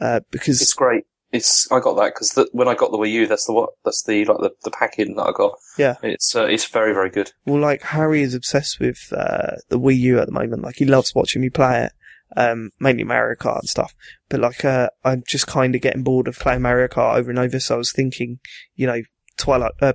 [0.00, 1.04] uh, because it's great.
[1.30, 4.02] It's I got that because when I got the Wii U, that's the what that's
[4.02, 5.58] the like the, the pack-in that I got.
[5.76, 5.96] Yeah.
[6.02, 7.32] it's uh, it's very very good.
[7.44, 10.62] Well, like Harry is obsessed with uh, the Wii U at the moment.
[10.62, 11.92] Like he loves watching me play it,
[12.36, 13.94] um, mainly Mario Kart and stuff.
[14.28, 17.38] But like, uh, I'm just kind of getting bored of playing Mario Kart over and
[17.38, 17.60] over.
[17.60, 18.40] So I was thinking,
[18.74, 19.02] you know,
[19.36, 19.94] Twilight, uh,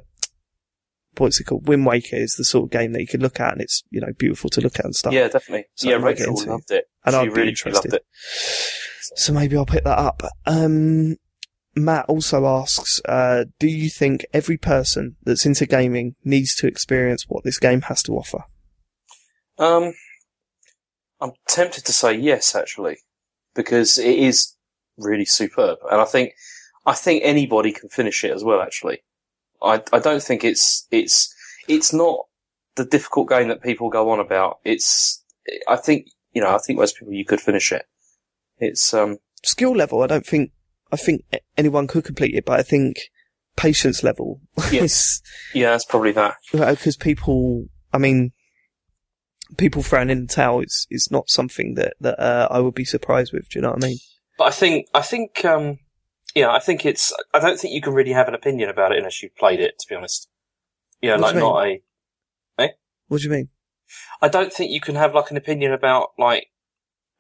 [1.18, 1.68] what's it called?
[1.68, 4.02] Wind Waker is the sort of game that you could look at and it's, you
[4.02, 5.14] know, beautiful to look at and stuff.
[5.14, 5.66] Yeah, definitely.
[5.76, 6.86] So yeah, Rachel loved it.
[7.06, 8.06] And I'd really loved it.
[9.16, 10.24] So maybe I'll pick that up.
[10.46, 11.18] Um,
[11.76, 17.26] Matt also asks, uh, do you think every person that's into gaming needs to experience
[17.28, 18.46] what this game has to offer?
[19.58, 19.94] Um,
[21.20, 22.98] I'm tempted to say yes, actually,
[23.56, 24.56] because it is
[24.98, 26.34] really superb, and I think
[26.86, 28.62] I think anybody can finish it as well.
[28.62, 29.04] Actually,
[29.64, 31.34] I I don't think it's it's
[31.68, 32.20] it's not
[32.76, 34.60] the difficult game that people go on about.
[34.64, 35.24] It's
[35.68, 37.86] I think you know I think most people you could finish it.
[38.58, 40.52] It's um skill level, I don't think
[40.92, 41.24] I think
[41.58, 42.98] anyone could complete it, but I think
[43.56, 44.42] patience level
[44.72, 45.22] Yes, is
[45.54, 46.36] yeah, it's probably that.
[46.52, 47.68] because people.
[47.96, 48.32] I mean,
[49.58, 52.86] people throwing in the towel is is not something that that uh, I would be
[52.86, 53.50] surprised with.
[53.50, 53.98] Do you know what I mean?
[54.38, 55.80] But I think I think um
[56.36, 59.00] yeah I think it's I don't think you can really have an opinion about it
[59.00, 59.80] unless you've played it.
[59.80, 60.30] To be honest,
[61.02, 61.82] yeah, What like not a
[63.08, 63.50] What do you mean?
[64.22, 66.48] I don't think you can have like an opinion about like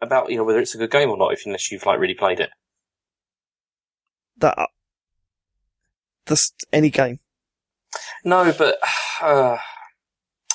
[0.01, 2.13] about you know whether it's a good game or not if unless you've like really
[2.13, 2.49] played it.
[4.37, 4.69] That
[6.25, 7.19] that's any game.
[8.23, 8.77] No, but
[9.21, 9.57] uh,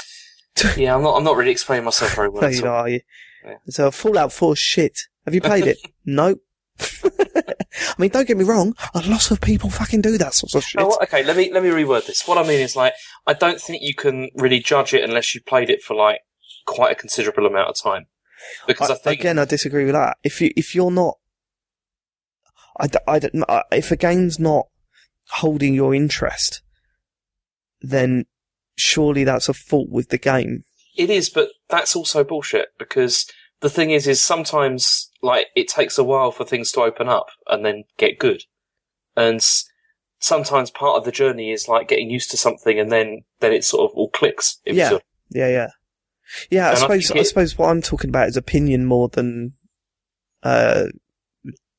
[0.77, 1.17] yeah, I'm not.
[1.17, 2.43] I'm not really explaining myself very well.
[2.43, 3.01] No, you are you?
[3.45, 3.55] Yeah.
[3.69, 4.99] So Fallout 4 shit.
[5.25, 5.79] Have you played it?
[6.05, 6.43] nope.
[7.21, 8.75] I mean, don't get me wrong.
[8.95, 10.81] A lot of people fucking do that sort of shit.
[10.81, 12.27] What- okay, let me let me reword this.
[12.27, 12.93] What I mean is like
[13.27, 16.21] I don't think you can really judge it unless you played it for like
[16.67, 18.07] quite a considerable amount of time.
[18.67, 20.17] Because I, I- think again, I disagree with that.
[20.23, 21.15] If you if you're not,
[22.81, 24.67] I, I don't- I- if a game's not
[25.31, 26.63] holding your interest,
[27.81, 28.27] then
[28.77, 30.65] surely that's a fault with the game.
[30.97, 33.27] It is, but that's also bullshit because
[33.61, 37.29] the thing is, is sometimes like it takes a while for things to open up
[37.49, 38.43] and then get good,
[39.17, 39.41] and
[40.21, 43.65] sometimes part of the journey is like getting used to something and then then it
[43.65, 44.61] sort of all clicks.
[44.65, 44.89] if Yeah.
[44.91, 45.69] sort of- Yeah, yeah,
[46.51, 46.67] yeah.
[46.67, 49.53] I And I suppose I, it- suppose what I'm talking about is opinion more than
[50.43, 50.87] uh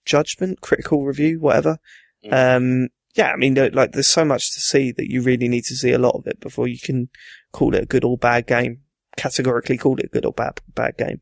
[0.05, 1.77] judgment, critical review, whatever.
[2.25, 2.55] Mm.
[2.57, 5.75] Um, yeah, I mean, like, there's so much to see that you really need to
[5.75, 7.09] see a lot of it before you can
[7.51, 8.81] call it a good or bad game.
[9.17, 11.21] Categorically call it a good or bad bad game.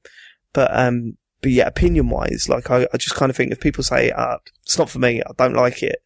[0.57, 3.83] But um, but yeah, opinion wise, like I, I just kind of think if people
[3.83, 6.01] say, uh, it's not for me, I don't like it,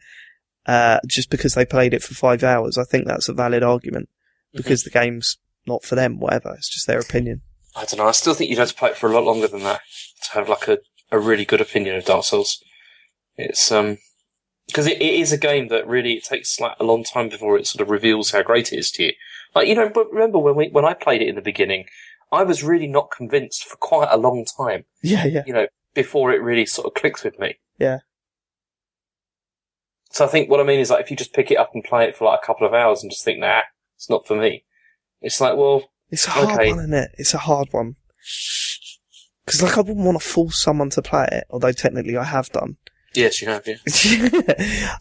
[0.66, 4.10] uh, just because they played it for five hours, I think that's a valid argument
[4.52, 6.54] because the game's not for them, whatever.
[6.58, 7.44] It's just their opinion.
[7.78, 8.10] I don't know.
[8.10, 9.80] I still think you'd have to play it for a lot longer than that
[10.26, 10.80] to have like a,
[11.14, 12.62] a really good opinion of Dark Souls.
[13.38, 14.00] It's um
[14.68, 17.58] because it, it is a game that really it takes like a long time before
[17.58, 19.14] it sort of reveals how great it is to you.
[19.56, 21.86] Like you know, but remember when we when I played it in the beginning,
[22.32, 24.86] I was really not convinced for quite a long time.
[25.04, 25.44] Yeah, yeah.
[25.46, 27.56] You know, before it really sort of clicks with me.
[27.78, 28.00] Yeah.
[30.12, 31.84] So I think what I mean is like if you just pick it up and
[31.84, 33.62] play it for like a couple of hours and just think, nah,
[33.96, 34.64] it's not for me.
[35.22, 36.70] It's like, well, It's a hard Okay.
[36.72, 37.12] one, isn't it?
[37.18, 37.96] It's a hard one.
[39.46, 42.50] Because, like, I wouldn't want to force someone to play it, although technically I have
[42.50, 42.78] done.
[43.16, 43.76] yes, you have, yeah.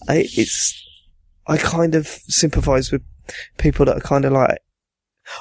[0.08, 0.82] I, it's,
[1.46, 3.02] I kind of sympathise with
[3.58, 4.58] people that are kind of like,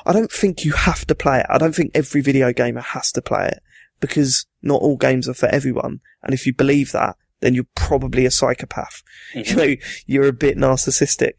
[0.05, 1.45] I don't think you have to play it.
[1.49, 3.59] I don't think every video gamer has to play it
[3.99, 5.99] because not all games are for everyone.
[6.23, 9.01] And if you believe that, then you're probably a psychopath.
[9.33, 9.75] You know,
[10.05, 11.33] you're a bit narcissistic.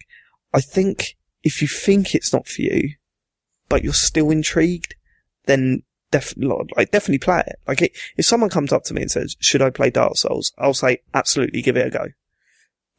[0.53, 2.95] I think if you think it's not for you,
[3.69, 4.95] but you're still intrigued,
[5.47, 7.57] then definitely, like, definitely play it.
[7.69, 10.53] Like, it, if someone comes up to me and says, should I play Dark Souls?
[10.59, 12.07] I'll say, absolutely, give it a go.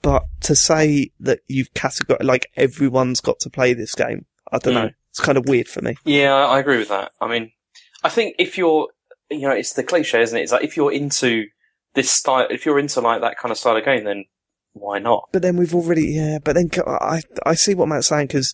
[0.02, 4.74] But to say that you've categorized, like, everyone's got to play this game, I don't
[4.74, 4.84] Mm.
[4.84, 4.90] know.
[5.12, 5.96] It's kind of weird for me.
[6.06, 7.12] Yeah, I agree with that.
[7.20, 7.52] I mean,
[8.04, 8.88] I think if you're,
[9.30, 10.42] you know, it's the cliche, isn't it?
[10.42, 11.46] It's like if you're into
[11.94, 14.26] this style, if you're into like that kind of style of game, then
[14.74, 15.30] why not?
[15.32, 18.54] But then we've already, yeah, but then I, I see what Matt's saying because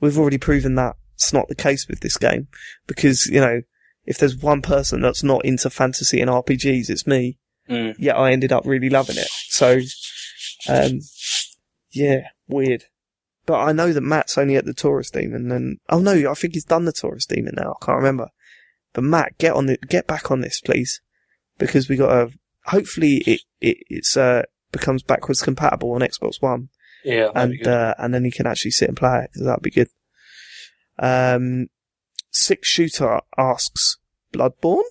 [0.00, 2.48] we've already proven that's not the case with this game.
[2.86, 3.62] Because, you know,
[4.04, 7.38] if there's one person that's not into fantasy and RPGs, it's me.
[7.68, 7.94] Mm.
[7.98, 9.28] Yet I ended up really loving it.
[9.48, 9.80] So,
[10.68, 11.00] um,
[11.92, 12.84] yeah, weird.
[13.46, 16.54] But I know that Matt's only at the Taurus Demon and, oh no, I think
[16.54, 17.76] he's done the Taurus Demon now.
[17.80, 18.28] I can't remember.
[18.94, 21.00] But Matt, get on the, get back on this, please.
[21.58, 24.42] Because we got to, hopefully it, it, it's, uh,
[24.74, 26.68] becomes backwards compatible on Xbox One
[27.04, 29.88] Yeah, and uh, and then you can actually sit and play it that'd be good.
[30.98, 31.68] Um,
[32.30, 33.98] Six Shooter asks
[34.32, 34.82] Bloodborne.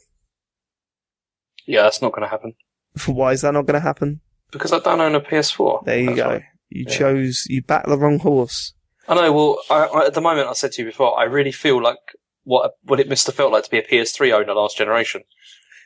[1.66, 2.56] yeah, that's not going to happen
[3.06, 4.22] Why is that not going to happen?
[4.52, 5.84] because I don't own a PS4.
[5.84, 6.28] There you go.
[6.28, 6.48] why.
[6.74, 6.98] You Yeah.
[6.98, 8.74] chose you backed the wrong horse.
[9.08, 9.32] I know.
[9.34, 11.98] Well, I, I, at the moment, I said to you before, I really feel like
[12.44, 15.24] what what it must have felt like to be a PS3 owner last generation,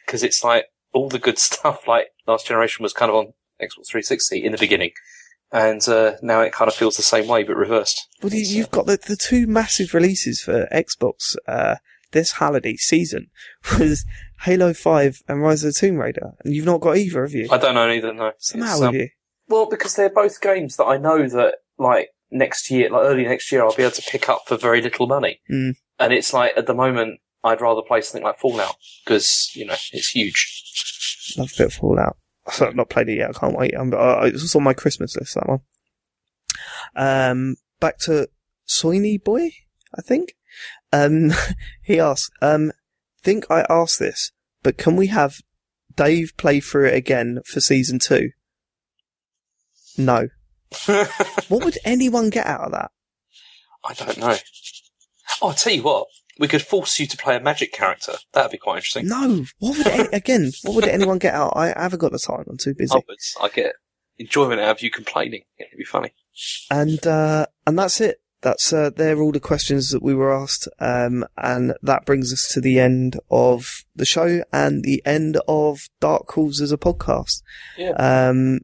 [0.05, 1.87] because it's like all the good stuff.
[1.87, 3.25] Like last generation was kind of on
[3.61, 4.91] Xbox 360 in the beginning,
[5.51, 8.07] and uh, now it kind of feels the same way but reversed.
[8.21, 11.75] Well, you, So- you've got the, the two massive releases for Xbox uh,
[12.11, 13.27] this holiday season
[13.79, 14.05] was
[14.41, 17.47] Halo Five and Rise of the Tomb Raider, and you've not got either, have you?
[17.51, 18.13] I don't know either.
[18.13, 19.09] No, What's the It's, matter um, you?
[19.47, 23.51] Well, because they're both games that I know that like next year, like early next
[23.51, 25.39] year, I'll be able to pick up for very little money.
[25.49, 25.75] Mm.
[25.99, 29.75] And it's like at the moment, I'd rather play something like Fallout because you know
[29.93, 31.33] it's huge.
[31.37, 32.17] Love a bit of Fallout.
[32.61, 33.29] I've not played it yet.
[33.29, 33.75] I can't wait.
[33.75, 35.35] Um, uh, it's on my Christmas list.
[35.35, 35.61] That one.
[36.95, 38.29] Um, back to
[38.67, 39.51] Soiny Boy,
[39.95, 40.35] I think.
[40.91, 41.31] Um,
[41.81, 42.71] he asks, um,
[43.21, 44.31] think I asked this,
[44.63, 45.41] but can we have
[45.95, 48.31] Dave play through it again for season two?
[49.97, 50.27] No.
[51.47, 52.91] What would anyone get out of that?
[53.85, 54.35] I don't know.
[55.41, 56.07] Oh, I'll tell you what.
[56.39, 58.13] We could force you to play a magic character.
[58.33, 59.07] That'd be quite interesting.
[59.07, 59.45] No.
[59.59, 60.51] What would any- again?
[60.63, 61.53] What would anyone get out?
[61.55, 62.45] I, I haven't got the time.
[62.49, 62.95] I'm too busy.
[62.95, 63.73] Upwards, I get
[64.19, 65.43] enjoyment out of you complaining.
[65.57, 66.13] It'd be funny.
[66.69, 68.21] And uh, and that's it.
[68.41, 72.47] That's uh, they're all the questions that we were asked, um, and that brings us
[72.53, 77.41] to the end of the show and the end of Dark Calls as a podcast.
[77.79, 77.91] Yeah.
[77.93, 78.59] Um,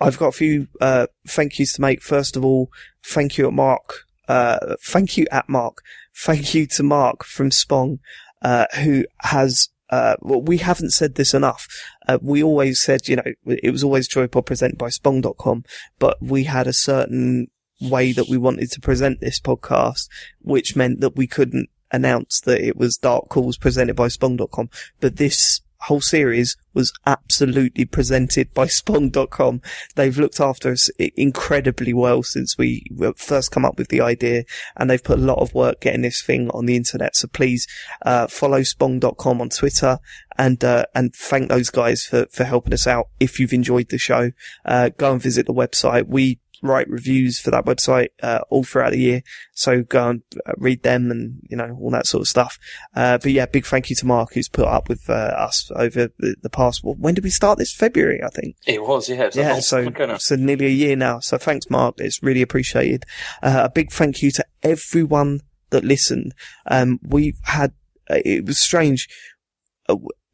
[0.00, 2.02] I've got a few uh, thank yous to make.
[2.02, 2.70] First of all,
[3.04, 4.04] thank you at Mark.
[4.28, 5.82] Uh, thank you at Mark.
[6.16, 7.98] Thank you to Mark from Spong,
[8.42, 9.68] uh, who has.
[9.90, 11.66] Uh, well, we haven't said this enough.
[12.06, 15.64] Uh, we always said, you know, it was always Joypod presented by Spong.com,
[15.98, 17.48] but we had a certain
[17.80, 20.08] way that we wanted to present this podcast,
[20.40, 24.70] which meant that we couldn't announce that it was Dark Calls presented by Spong.com.
[25.00, 29.60] But this whole series was absolutely presented by Spong.com.
[29.96, 32.84] They've looked after us incredibly well since we
[33.16, 34.44] first come up with the idea
[34.76, 37.16] and they've put a lot of work getting this thing on the internet.
[37.16, 37.66] So please,
[38.02, 39.98] uh, follow Spong.com on Twitter
[40.38, 43.08] and, uh, and thank those guys for, for helping us out.
[43.18, 44.30] If you've enjoyed the show,
[44.64, 46.06] uh, go and visit the website.
[46.06, 49.22] We write reviews for that website, uh, all throughout the year.
[49.52, 52.58] So go and uh, read them and, you know, all that sort of stuff.
[52.94, 56.10] Uh, but yeah, big thank you to Mark who's put up with, uh, us over
[56.18, 57.74] the, the past, well, when did we start this?
[57.74, 58.56] February, I think.
[58.66, 59.22] It was, yeah.
[59.22, 60.16] It was Yeah, so, time ago now.
[60.18, 61.20] so nearly a year now.
[61.20, 61.96] So thanks, Mark.
[61.98, 63.04] It's really appreciated.
[63.42, 65.40] Uh, a big thank you to everyone
[65.70, 66.34] that listened.
[66.66, 67.72] Um, we had,
[68.10, 69.08] uh, it was strange.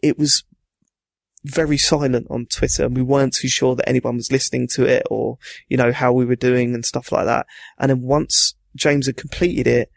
[0.02, 0.44] It was
[1.46, 5.04] very silent on Twitter and we weren't too sure that anyone was listening to it
[5.10, 5.38] or,
[5.68, 7.46] you know, how we were doing and stuff like that.
[7.78, 9.90] And then once James had completed it,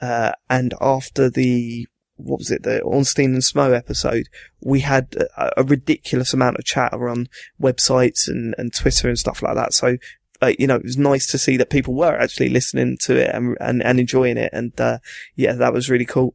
[0.00, 1.86] uh, and after the,
[2.16, 4.28] what was it, the Ornstein and Smough episode,
[4.60, 7.28] we had a, a ridiculous amount of chatter on
[7.60, 9.72] websites and, and Twitter and stuff like that.
[9.72, 9.96] So,
[10.42, 13.30] uh, you know, it was nice to see that people were actually listening to it
[13.34, 14.50] and, and, and enjoying it.
[14.52, 14.98] And, uh,
[15.34, 16.34] yeah, that was really cool.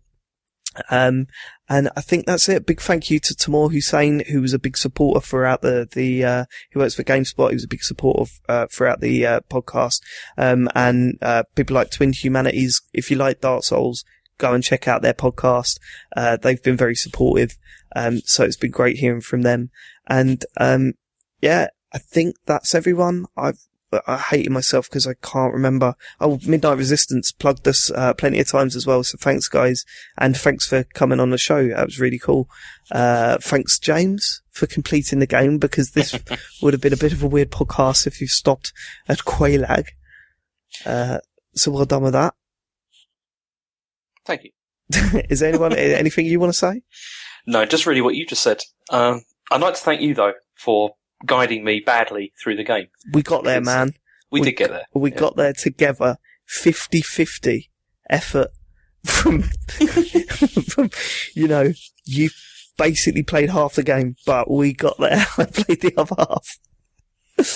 [0.90, 1.28] Um,
[1.70, 2.66] and I think that's it.
[2.66, 6.46] Big thank you to Tamoor Hussain, who was a big supporter throughout the, the, uh,
[6.72, 7.50] he works for GameSpot.
[7.50, 10.02] He was a big supporter, uh, throughout the, uh, podcast.
[10.38, 12.82] Um, and, uh, people like Twin Humanities.
[12.94, 14.04] If you like Dark Souls,
[14.38, 15.80] go and check out their podcast.
[16.16, 17.58] Uh, they've been very supportive.
[17.96, 19.70] Um, so it's been great hearing from them.
[20.08, 20.94] And, um,
[21.42, 23.26] yeah, I think that's everyone.
[23.36, 23.60] I've,
[24.08, 25.96] I hated myself because I can't remember.
[26.20, 29.04] Oh, Midnight Resistance plugged us uh, plenty of times as well.
[29.04, 29.84] So thanks, guys,
[30.18, 31.68] and thanks for coming on the show.
[31.68, 32.48] That was really cool.
[32.92, 36.18] Uh, thanks, James, for completing the game because this
[36.62, 38.72] would have been a bit of a weird podcast if you stopped
[39.08, 39.88] at Quelaag.
[40.86, 41.20] Uh,
[41.56, 42.34] so well done with that.
[44.26, 44.52] Thank you.
[45.30, 46.82] Is there anyone anything you want to say?
[47.46, 48.62] No, just really what you just said.
[48.90, 52.88] Um, I'd like to thank you though for guiding me badly through the game.
[53.14, 53.94] We got there, man.
[54.32, 54.86] We, We did get there.
[54.94, 55.18] We Yeah.
[55.18, 56.18] got there together.
[56.64, 57.70] 50-50
[58.10, 58.50] effort
[59.06, 59.44] from,
[60.70, 60.90] from,
[61.34, 61.72] you know,
[62.06, 62.30] you
[62.78, 65.26] basically played half the game, but we got there.
[65.38, 66.48] I played the other half.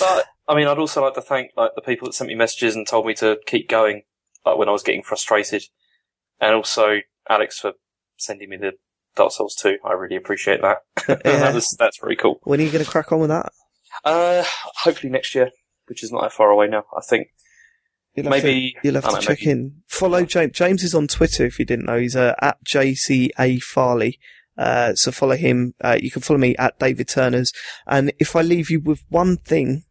[0.00, 2.74] But I mean, I'd also like to thank like the people that sent me messages
[2.74, 4.02] and told me to keep going,
[4.44, 5.64] like when I was getting frustrated,
[6.40, 7.72] and also Alex for
[8.16, 8.72] sending me the
[9.16, 9.78] Dark Souls 2.
[9.84, 10.78] I really appreciate that.
[11.08, 11.38] Yeah.
[11.40, 12.40] that was, that's very cool.
[12.44, 13.52] When are you going to crack on with that?
[14.04, 14.44] Uh,
[14.82, 15.50] hopefully next year,
[15.86, 16.84] which is not that far away now.
[16.96, 17.28] I think
[18.14, 19.82] You'll maybe to, you'll have to know, check maybe- in.
[19.88, 20.52] Follow James.
[20.52, 21.98] James is on Twitter if you didn't know.
[21.98, 24.18] He's uh, at JCA Farley.
[24.58, 25.74] Uh, so follow him.
[25.84, 27.52] Uh, you can follow me at David Turner's.
[27.86, 29.84] And if I leave you with one thing,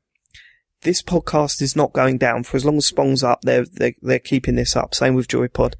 [0.81, 3.41] this podcast is not going down for as long as Spong's up.
[3.43, 4.95] They're, they're, they're keeping this up.
[4.95, 5.73] Same with JoyPod.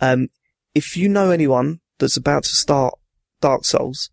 [0.00, 0.28] Um,
[0.74, 2.94] if you know anyone that's about to start
[3.40, 4.10] Dark Souls,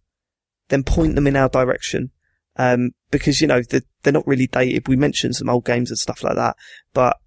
[0.69, 2.11] then point them in our direction.
[2.55, 4.87] Um, because, you know, they're, they're not really dated.
[4.87, 6.55] We mentioned some old games and stuff like that,
[6.93, 7.17] but,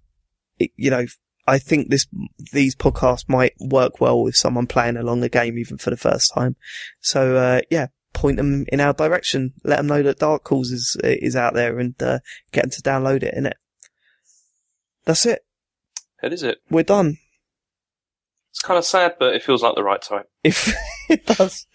[0.57, 1.05] it, you know,
[1.47, 2.07] I think this,
[2.51, 6.33] these podcasts might work well with someone playing along the game even for the first
[6.33, 6.55] time.
[7.01, 9.53] So, uh, yeah, point them in our direction.
[9.63, 12.19] Let them know that Dark Calls is, is out there and, uh,
[12.51, 13.53] get them to download it, innit?
[15.05, 15.45] That's it.
[16.21, 16.59] that is it.
[16.69, 17.17] We're done.
[18.55, 20.23] It's kind of sad, but it feels like the right time.
[20.45, 20.73] If
[21.09, 21.67] it does.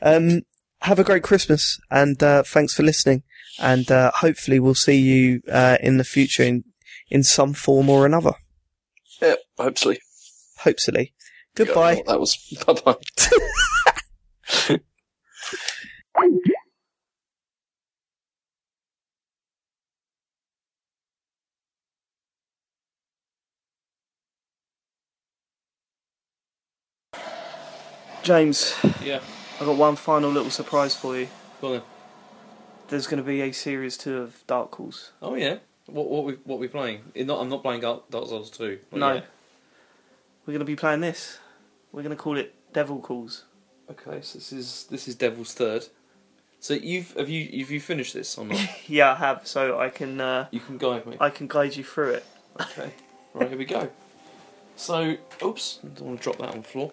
[0.00, 0.42] Um,
[0.80, 3.22] have a great Christmas and, uh, thanks for listening.
[3.58, 6.64] And, uh, hopefully we'll see you, uh, in the future in,
[7.10, 8.32] in some form or another.
[9.20, 10.00] Yeah, hopefully.
[10.60, 11.12] Hopefully.
[11.54, 12.02] Goodbye.
[12.06, 12.96] That was bye
[14.68, 14.78] bye.
[28.22, 29.20] James, Yeah,
[29.60, 31.28] I've got one final little surprise for you.
[31.60, 31.82] go on then.
[32.88, 35.12] There's going to be a series two of Dark Calls.
[35.20, 35.56] Oh yeah,
[35.86, 37.00] what what we what we playing?
[37.14, 38.78] It not, I'm not playing Dark, Dark Souls two.
[38.92, 39.14] Not No.
[39.14, 39.26] yet.
[40.46, 41.38] We're going to be playing this.
[41.92, 43.44] We're going to call it Devil Calls.
[43.90, 45.86] Okay, so this is this is Devil's Third.
[46.60, 48.58] So you've have you have you finished this or not?
[48.86, 49.46] Yeah, I have.
[49.48, 51.16] So I can uh, you can guide me.
[51.18, 52.26] I can guide you through it.
[52.60, 52.92] Okay,
[53.34, 53.88] right here we go.
[54.76, 56.92] So, oops, I don't want to drop that on the floor.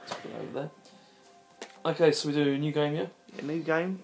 [0.00, 0.70] Let's put it over there.
[1.84, 3.06] Okay, so we do a new game, yeah.
[3.38, 4.00] A new game.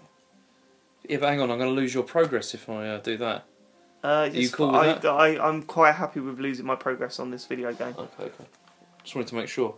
[1.09, 3.45] Yeah, but hang on, I'm going to lose your progress if I uh, do that.
[4.03, 5.07] Uh, you yes, cool with I, that?
[5.07, 7.95] I, I'm quite happy with losing my progress on this video game.
[7.99, 8.45] Okay, okay.
[9.03, 9.75] Just wanted to make sure.